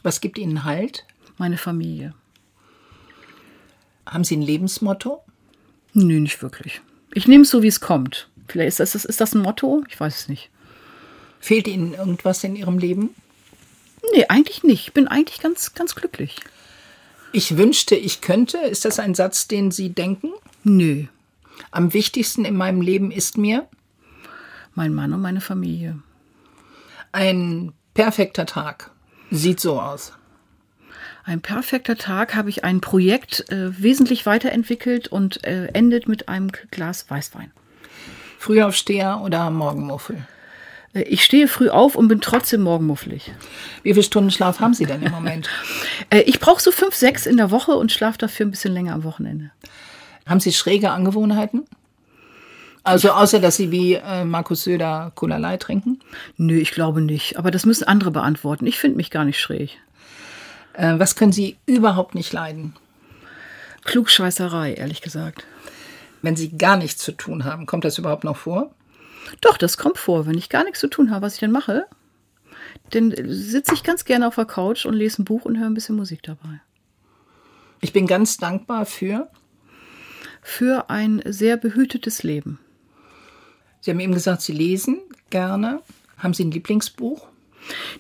[0.04, 1.06] Was gibt Ihnen Halt?
[1.38, 2.14] Meine Familie.
[4.06, 5.24] Haben Sie ein Lebensmotto?
[5.94, 6.82] Nö, nicht wirklich.
[7.14, 8.30] Ich nehme es so, wie es kommt.
[8.48, 9.84] Vielleicht ist das, ist das ein Motto?
[9.90, 10.50] Ich weiß es nicht.
[11.40, 13.10] Fehlt Ihnen irgendwas in Ihrem Leben?
[14.14, 14.88] Nee, eigentlich nicht.
[14.88, 16.38] Ich bin eigentlich ganz, ganz glücklich.
[17.34, 18.58] Ich wünschte, ich könnte.
[18.58, 20.32] Ist das ein Satz, den Sie denken?
[20.64, 21.06] Nö.
[21.72, 23.68] Am wichtigsten in meinem Leben ist mir?
[24.78, 26.00] Mein Mann und meine Familie.
[27.12, 28.92] Ein perfekter Tag
[29.32, 30.14] sieht so aus.
[31.26, 36.52] Ein perfekter Tag habe ich ein Projekt äh, wesentlich weiterentwickelt und äh, endet mit einem
[36.72, 37.52] Glas Weißwein.
[38.38, 40.26] Frühaufsteher oder Morgenmuffel?
[40.94, 43.34] Äh, ich stehe früh auf und bin trotzdem morgenmuffelig.
[43.84, 45.50] Wie viele Stunden Schlaf haben Sie denn im Moment?
[46.10, 48.94] Äh, ich brauche so fünf, sechs in der Woche und schlafe dafür ein bisschen länger
[48.94, 49.52] am Wochenende.
[50.26, 51.66] Haben Sie schräge Angewohnheiten?
[52.88, 56.00] Also außer, dass Sie wie äh, Markus Söder Cola trinken?
[56.38, 57.38] Nö, ich glaube nicht.
[57.38, 58.66] Aber das müssen andere beantworten.
[58.66, 59.78] Ich finde mich gar nicht schräg.
[60.72, 62.78] Äh, was können Sie überhaupt nicht leiden?
[63.84, 65.46] Klugscheißerei, ehrlich gesagt.
[66.22, 68.74] Wenn Sie gar nichts zu tun haben, kommt das überhaupt noch vor?
[69.42, 70.26] Doch, das kommt vor.
[70.26, 71.88] Wenn ich gar nichts zu tun habe, was ich denn mache,
[72.92, 75.74] dann sitze ich ganz gerne auf der Couch und lese ein Buch und höre ein
[75.74, 76.62] bisschen Musik dabei.
[77.82, 79.30] Ich bin ganz dankbar für?
[80.42, 82.60] Für ein sehr behütetes Leben.
[83.88, 85.80] Sie haben eben gesagt, Sie lesen gerne.
[86.18, 87.26] Haben Sie ein Lieblingsbuch?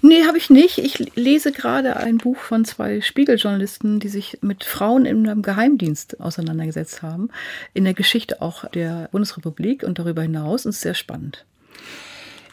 [0.01, 0.79] Nee, habe ich nicht.
[0.79, 7.03] Ich lese gerade ein Buch von zwei Spiegeljournalisten, die sich mit Frauen im Geheimdienst auseinandergesetzt
[7.03, 7.29] haben.
[7.73, 10.65] In der Geschichte auch der Bundesrepublik und darüber hinaus.
[10.65, 11.45] Und es ist sehr spannend.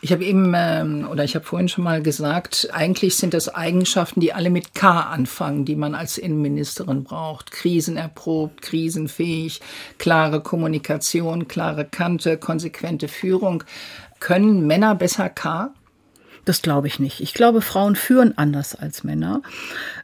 [0.05, 4.21] Ich habe eben, ähm, oder ich habe vorhin schon mal gesagt, eigentlich sind das Eigenschaften,
[4.21, 7.51] die alle mit K anfangen, die man als Innenministerin braucht.
[7.51, 9.63] Krisenerprobt, krisenfähig,
[9.97, 13.65] klare Kommunikation, klare Kante, konsequente Führung.
[14.21, 15.73] Können Männer besser K?
[16.45, 17.21] Das glaube ich nicht.
[17.21, 19.41] Ich glaube, Frauen führen anders als Männer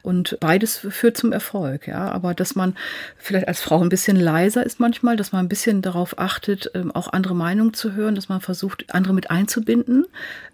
[0.01, 1.87] und beides führt zum Erfolg.
[1.87, 2.75] Ja, aber dass man
[3.17, 6.91] vielleicht als Frau ein bisschen leiser ist manchmal, dass man ein bisschen darauf achtet, ähm,
[6.91, 10.05] auch andere Meinungen zu hören, dass man versucht, andere mit einzubinden.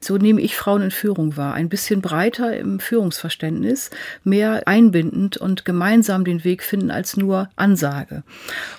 [0.02, 1.54] So nehme ich Frauen in Führung wahr.
[1.54, 3.90] Ein bisschen breiter im Führungsverständnis,
[4.24, 8.24] mehr einbindend und gemeinsam den Weg finden als nur Ansage.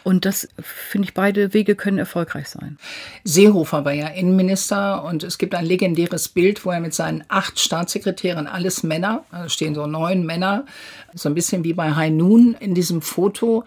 [0.04, 2.78] Und das finde ich, beide Wege können erfolgreich sein.
[3.24, 7.58] Seehofer war ja Innenminister und es gibt ein legendäres Bild, wo er mit seinen acht
[7.58, 10.66] Staatssekretären, alles Männer, da stehen so neun Männer,
[11.14, 13.64] so ein bisschen wie bei High Noon in diesem Foto,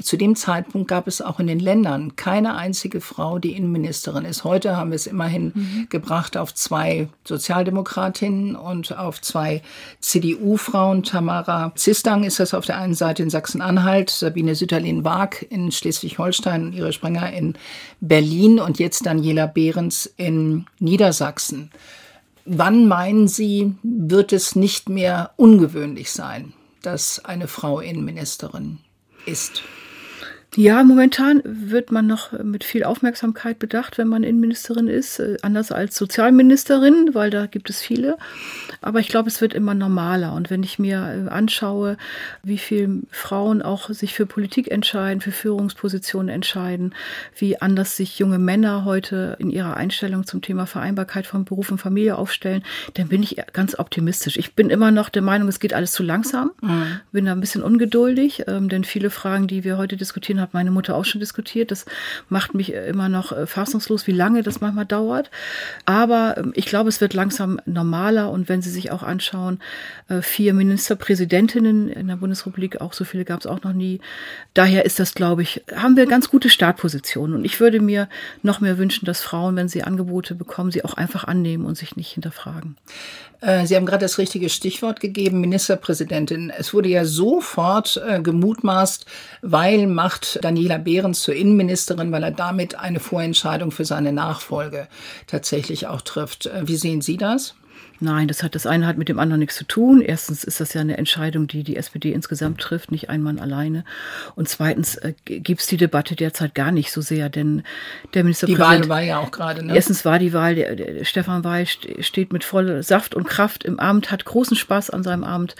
[0.00, 4.44] Zu dem Zeitpunkt gab es auch in den Ländern keine einzige Frau, die Innenministerin ist.
[4.44, 5.86] Heute haben wir es immerhin mhm.
[5.90, 9.60] gebracht auf zwei Sozialdemokratinnen und auf zwei
[10.00, 11.02] CDU-Frauen.
[11.02, 16.72] Tamara Zistang ist das auf der einen Seite in Sachsen-Anhalt, Sabine Sütterlin-Waag in Schleswig-Holstein und
[16.74, 17.54] ihre Sprenger in
[18.00, 21.72] Berlin und jetzt Daniela Behrens in Niedersachsen.
[22.50, 28.78] Wann meinen Sie, wird es nicht mehr ungewöhnlich sein, dass eine Frau Innenministerin
[29.26, 29.62] ist?
[30.56, 35.70] Ja, momentan wird man noch mit viel Aufmerksamkeit bedacht, wenn man Innenministerin ist, äh, anders
[35.70, 38.16] als Sozialministerin, weil da gibt es viele.
[38.80, 40.32] Aber ich glaube, es wird immer normaler.
[40.32, 41.98] Und wenn ich mir äh, anschaue,
[42.42, 46.94] wie viele Frauen auch sich für Politik entscheiden, für Führungspositionen entscheiden,
[47.36, 51.78] wie anders sich junge Männer heute in ihrer Einstellung zum Thema Vereinbarkeit von Beruf und
[51.78, 52.62] Familie aufstellen,
[52.94, 54.38] dann bin ich ganz optimistisch.
[54.38, 57.00] Ich bin immer noch der Meinung, es geht alles zu langsam, mhm.
[57.12, 60.54] bin da ein bisschen ungeduldig, ähm, denn viele Fragen, die wir heute diskutieren, Medizin hat
[60.54, 61.70] meine Mutter auch schon diskutiert.
[61.70, 61.84] Das
[62.28, 65.30] macht mich immer noch äh, fassungslos, wie lange das manchmal dauert.
[65.84, 68.30] Aber ähm, ich glaube, es wird langsam normaler.
[68.30, 69.60] Und wenn Sie sich auch anschauen,
[70.08, 74.00] äh, vier Ministerpräsidentinnen in der Bundesrepublik, auch so viele gab es auch noch nie.
[74.54, 77.36] Daher ist das, glaube ich, haben wir ganz gute Startpositionen.
[77.36, 78.08] Und ich würde mir
[78.42, 81.96] noch mehr wünschen, dass Frauen, wenn sie Angebote bekommen, sie auch einfach annehmen und sich
[81.96, 82.76] nicht hinterfragen.
[83.40, 86.50] Äh, sie haben gerade das richtige Stichwort gegeben, Ministerpräsidentin.
[86.50, 89.06] Es wurde ja sofort äh, gemutmaßt,
[89.42, 94.88] weil macht Daniela Behrens zur Innenministerin, weil er damit eine Vorentscheidung für seine Nachfolge
[95.26, 96.50] tatsächlich auch trifft.
[96.62, 97.54] Wie sehen Sie das?
[98.00, 100.00] Nein, das hat das eine hat mit dem anderen nichts zu tun.
[100.00, 103.84] Erstens ist das ja eine Entscheidung, die die SPD insgesamt trifft, nicht ein Mann alleine.
[104.36, 107.64] Und zweitens äh, gibt es die Debatte derzeit gar nicht so sehr, denn
[108.14, 108.84] der Ministerpräsident.
[108.84, 109.64] Die Wahl war ja auch gerade.
[109.64, 109.74] Ne?
[109.74, 113.80] Erstens war die Wahl, der, der Stefan Weil steht mit voller Saft und Kraft im
[113.80, 115.56] Amt, hat großen Spaß an seinem Amt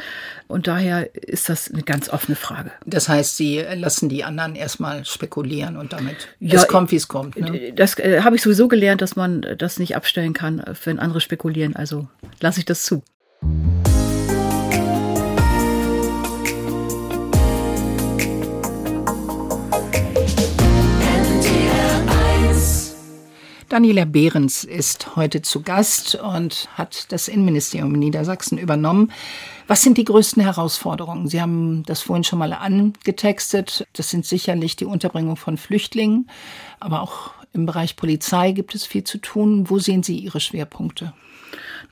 [0.47, 2.71] und daher ist das eine ganz offene Frage.
[2.87, 7.09] Das heißt, Sie lassen die anderen erstmal spekulieren und damit ja, es kommt, wie es
[7.09, 7.37] kommt.
[7.37, 7.73] Ne?
[7.73, 11.75] Das äh, habe ich sowieso gelernt, dass man das nicht abstellen kann, wenn andere spekulieren.
[11.75, 12.07] Also
[12.41, 13.03] lasse ich das zu.
[23.69, 29.13] Daniela Behrens ist heute zu Gast und hat das Innenministerium in Niedersachsen übernommen.
[29.67, 31.29] Was sind die größten Herausforderungen?
[31.29, 33.87] Sie haben das vorhin schon mal angetextet.
[33.93, 36.31] Das sind sicherlich die Unterbringung von Flüchtlingen,
[36.81, 39.69] aber auch im Bereich Polizei gibt es viel zu tun.
[39.69, 41.13] Wo sehen Sie Ihre Schwerpunkte?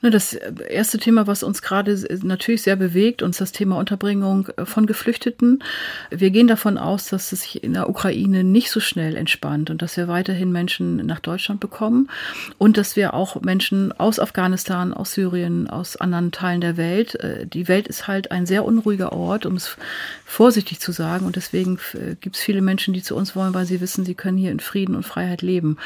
[0.01, 4.65] Ne, das erste Thema, was uns gerade natürlich sehr bewegt, uns das Thema Unterbringung äh,
[4.65, 5.63] von Geflüchteten.
[6.11, 9.81] Wir gehen davon aus, dass es sich in der Ukraine nicht so schnell entspannt und
[9.81, 12.11] dass wir weiterhin Menschen nach Deutschland bekommen
[12.59, 17.15] und dass wir auch Menschen aus Afghanistan, aus Syrien, aus anderen Teilen der Welt.
[17.15, 19.77] Äh, die Welt ist halt ein sehr unruhiger Ort, um es
[20.25, 21.25] vorsichtig zu sagen.
[21.25, 24.13] Und deswegen äh, gibt es viele Menschen, die zu uns wollen, weil sie wissen, sie
[24.13, 25.77] können hier in Frieden und Freiheit leben.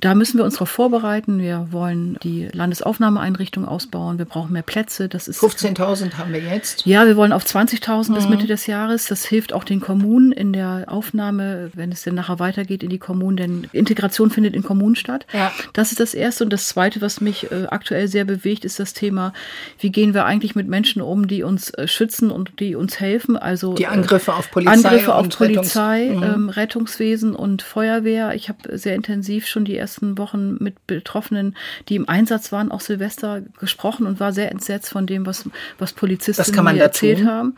[0.00, 1.38] Da müssen wir uns darauf vorbereiten.
[1.38, 4.18] Wir wollen die Landesaufnahmeeinrichtung ausbauen.
[4.18, 5.08] Wir brauchen mehr Plätze.
[5.08, 6.86] Das ist 15.000 haben wir jetzt.
[6.86, 8.14] Ja, wir wollen auf 20.000 mhm.
[8.14, 9.06] bis Mitte des Jahres.
[9.06, 12.98] Das hilft auch den Kommunen in der Aufnahme, wenn es denn nachher weitergeht in die
[12.98, 15.26] Kommunen, denn Integration findet in Kommunen statt.
[15.32, 15.52] Ja.
[15.72, 16.44] Das ist das Erste.
[16.44, 19.32] Und das Zweite, was mich äh, aktuell sehr bewegt, ist das Thema,
[19.78, 23.36] wie gehen wir eigentlich mit Menschen um, die uns äh, schützen und die uns helfen.
[23.36, 24.72] Also die Angriffe auf Polizei.
[24.72, 26.34] Angriffe auf Polizei, Rettungs mhm.
[26.34, 28.34] ähm, Rettungswesen und Feuerwehr.
[28.34, 31.56] Ich habe sehr intensiv schon die ersten Wochen mit Betroffenen,
[31.88, 35.92] die im Einsatz waren, auch Silvester gesprochen und war sehr entsetzt von dem, was, was
[35.92, 37.56] Polizisten mir erzählt haben.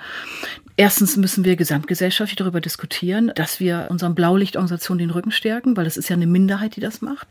[0.76, 5.96] Erstens müssen wir gesamtgesellschaftlich darüber diskutieren, dass wir unseren Blaulichtorganisationen den Rücken stärken, weil das
[5.96, 7.28] ist ja eine Minderheit, die das macht.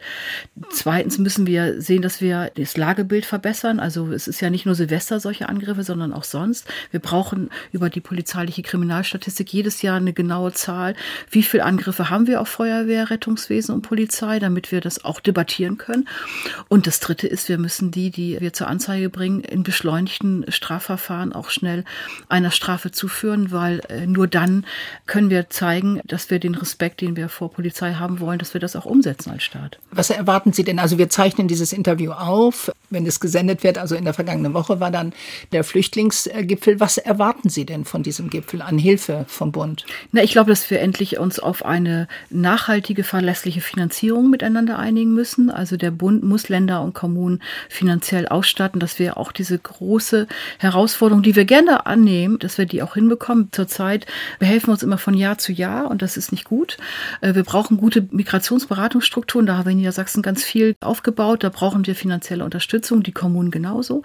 [0.70, 3.82] Zweitens müssen wir sehen, dass wir das Lagebild verbessern.
[3.82, 6.72] Also es ist ja nicht nur Silvester solche Angriffe, sondern auch sonst.
[6.92, 10.96] Wir brauchen über die polizeiliche Kriminalstatistik jedes Jahr eine genaue Zahl.
[11.30, 15.78] Wie viele Angriffe haben wir auf Feuerwehr, Rettungswesen und Polizei, damit wir das auch debattieren
[15.78, 16.08] können.
[16.70, 21.34] Und das Dritte ist, wir müssen die, die wir zur Anzeige bringen, in beschleunigten Strafverfahren
[21.34, 21.84] auch schnell
[22.30, 24.66] einer Strafe zuführen führen, weil äh, nur dann
[25.06, 28.62] können wir zeigen, dass wir den Respekt, den wir vor Polizei haben wollen, dass wir
[28.62, 29.80] das auch umsetzen als Staat.
[29.92, 30.80] Was erwarten Sie denn?
[30.80, 33.78] Also wir zeichnen dieses Interview auf, wenn es gesendet wird.
[33.78, 35.14] Also in der vergangenen Woche war dann
[35.52, 36.80] der Flüchtlingsgipfel.
[36.80, 39.86] Was erwarten Sie denn von diesem Gipfel an Hilfe vom Bund?
[40.12, 45.50] Na, ich glaube, dass wir endlich uns auf eine nachhaltige, verlässliche Finanzierung miteinander einigen müssen.
[45.50, 50.28] Also der Bund muss Länder und Kommunen finanziell ausstatten, dass wir auch diese große
[50.60, 53.48] Herausforderung, die wir gerne annehmen, dass wir die auch hinbekommen bekommen.
[53.52, 54.06] Zurzeit
[54.40, 56.78] behelfen wir uns immer von Jahr zu Jahr und das ist nicht gut.
[57.22, 59.46] Äh, wir brauchen gute Migrationsberatungsstrukturen.
[59.46, 61.44] Da haben wir in Niedersachsen ganz viel aufgebaut.
[61.44, 63.02] Da brauchen wir finanzielle Unterstützung.
[63.02, 64.04] Die Kommunen genauso.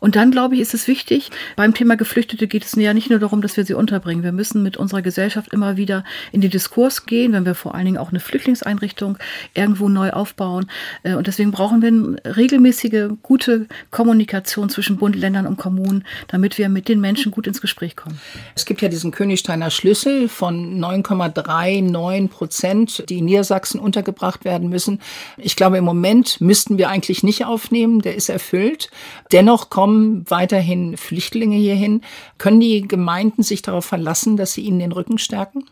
[0.00, 3.18] Und dann, glaube ich, ist es wichtig, beim Thema Geflüchtete geht es ja nicht nur
[3.18, 4.22] darum, dass wir sie unterbringen.
[4.22, 7.86] Wir müssen mit unserer Gesellschaft immer wieder in den Diskurs gehen, wenn wir vor allen
[7.86, 9.16] Dingen auch eine Flüchtlingseinrichtung
[9.54, 10.66] irgendwo neu aufbauen.
[11.04, 16.68] Äh, und deswegen brauchen wir regelmäßige, gute Kommunikation zwischen Bund, Ländern und Kommunen, damit wir
[16.68, 18.20] mit den Menschen gut ins Gespräch kommen.
[18.58, 25.00] Es gibt ja diesen Königsteiner Schlüssel von 9,39 Prozent, die in Niedersachsen untergebracht werden müssen.
[25.36, 28.00] Ich glaube, im Moment müssten wir eigentlich nicht aufnehmen.
[28.00, 28.90] Der ist erfüllt.
[29.30, 32.00] Dennoch kommen weiterhin Flüchtlinge hierhin.
[32.38, 35.62] Können die Gemeinden sich darauf verlassen, dass sie ihnen den Rücken stärken?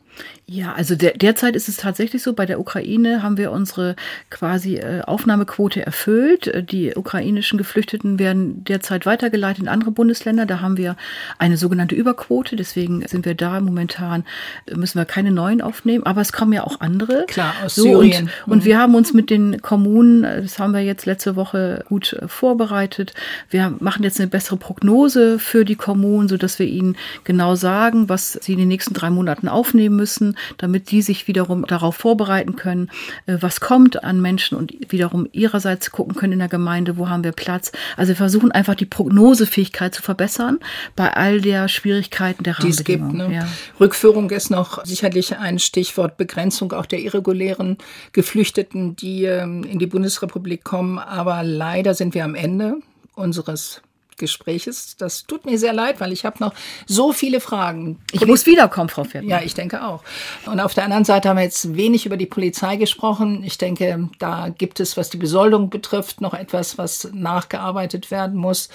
[0.49, 3.97] Ja, also der, derzeit ist es tatsächlich so, bei der Ukraine haben wir unsere
[4.31, 6.47] quasi äh, Aufnahmequote erfüllt.
[6.47, 10.47] Äh, die ukrainischen Geflüchteten werden derzeit weitergeleitet in andere Bundesländer.
[10.47, 10.97] Da haben wir
[11.39, 12.55] eine sogenannte Überquote.
[12.55, 14.25] Deswegen sind wir da momentan,
[14.67, 16.07] äh, müssen wir keine neuen aufnehmen.
[16.07, 17.25] Aber es kommen ja auch andere.
[17.27, 18.31] Klar, aus so, Syrien.
[18.47, 22.17] Und, und wir haben uns mit den Kommunen, das haben wir jetzt letzte Woche gut
[22.29, 23.14] vorbereitet.
[23.51, 28.35] Wir machen jetzt eine bessere Prognose für die Kommunen, sodass wir ihnen genau sagen, was
[28.35, 32.55] sie in den nächsten drei Monaten aufnehmen müssen müssen, damit die sich wiederum darauf vorbereiten
[32.55, 32.91] können,
[33.27, 37.25] äh, was kommt an Menschen und wiederum ihrerseits gucken können in der Gemeinde, wo haben
[37.25, 37.73] wir Platz.
[37.97, 40.61] Also wir versuchen einfach die Prognosefähigkeit zu verbessern
[40.95, 42.55] bei all der Schwierigkeiten der.
[42.63, 43.33] Die es gibt, ne?
[43.33, 43.49] ja.
[43.81, 47.77] Rückführung ist noch sicherlich ein Stichwort, Begrenzung auch der irregulären
[48.13, 51.01] Geflüchteten, die ähm, in die Bundesrepublik kommen.
[51.01, 52.77] Aber leider sind wir am Ende
[53.17, 53.83] unseres
[54.17, 54.97] Gespräches.
[54.97, 56.55] Das tut mir sehr leid, weil ich habe noch
[56.87, 57.99] so viele Fragen.
[58.12, 59.25] Ich Poli muss wiederkommen, Frau Pferd.
[59.25, 60.03] Ja, ich denke auch.
[60.47, 63.43] Und auf der anderen Seite haben wir jetzt wenig über die Polizei gesprochen.
[63.45, 68.69] Ich denke, da gibt es, was die Besoldung betrifft, noch etwas, was nachgearbeitet werden muss.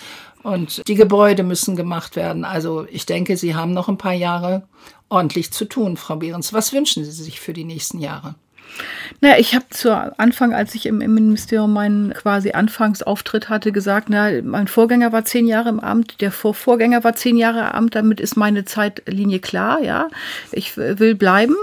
[0.44, 2.46] Und die Gebäude müssen gemacht werden.
[2.46, 4.64] Also ich denke, Sie haben noch ein paar Jahre
[5.10, 6.54] ordentlich zu tun, Frau Behrens.
[6.54, 8.36] Was wünschen Sie sich für die nächsten Jahre?
[9.20, 14.08] Naja, ich habe zu Anfang, als ich im, im, Ministerium meinen quasi Anfangsauftritt hatte, gesagt,
[14.10, 17.66] na, mein Vorgänger war zehn Jahre im Amt, der Vor Vorgänger war zehn Jahre im
[17.66, 20.08] Amt, damit ist meine Zeitlinie klar, ja.
[20.52, 21.56] Ich will bleiben,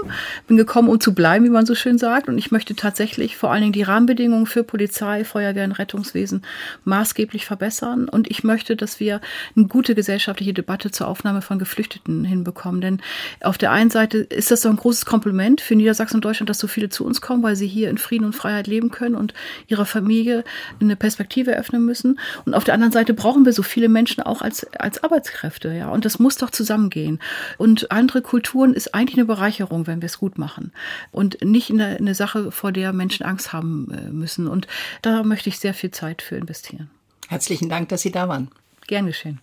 [0.47, 2.29] bin gekommen, um zu bleiben, wie man so schön sagt.
[2.29, 6.43] Und ich möchte tatsächlich vor allen Dingen die Rahmenbedingungen für Polizei, Feuerwehr und Rettungswesen
[6.85, 8.07] maßgeblich verbessern.
[8.07, 9.19] Und ich möchte, dass wir
[9.55, 12.79] eine gute gesellschaftliche Debatte zur Aufnahme von Geflüchteten hinbekommen.
[12.79, 13.01] Denn
[13.41, 16.59] auf der einen Seite ist das so ein großes Kompliment für Niedersachsen und Deutschland, dass
[16.59, 19.33] so viele zu uns kommen, weil sie hier in Frieden und Freiheit leben können und
[19.67, 20.43] ihrer Familie
[20.79, 22.19] eine Perspektive eröffnen müssen.
[22.45, 25.89] Und auf der anderen Seite brauchen wir so viele Menschen auch als, als Arbeitskräfte, ja.
[25.89, 27.19] Und das muss doch zusammengehen.
[27.57, 30.71] Und andere Kulturen ist eigentlich eine Bereicherung, wenn wir es gut machen.
[31.11, 34.47] Und nicht eine, eine Sache, vor der Menschen Angst haben äh, müssen.
[34.47, 34.67] Und
[35.01, 36.89] da möchte ich sehr viel Zeit für investieren.
[37.27, 38.49] Herzlichen Dank, dass Sie da waren.
[38.87, 39.39] Gern geschehen.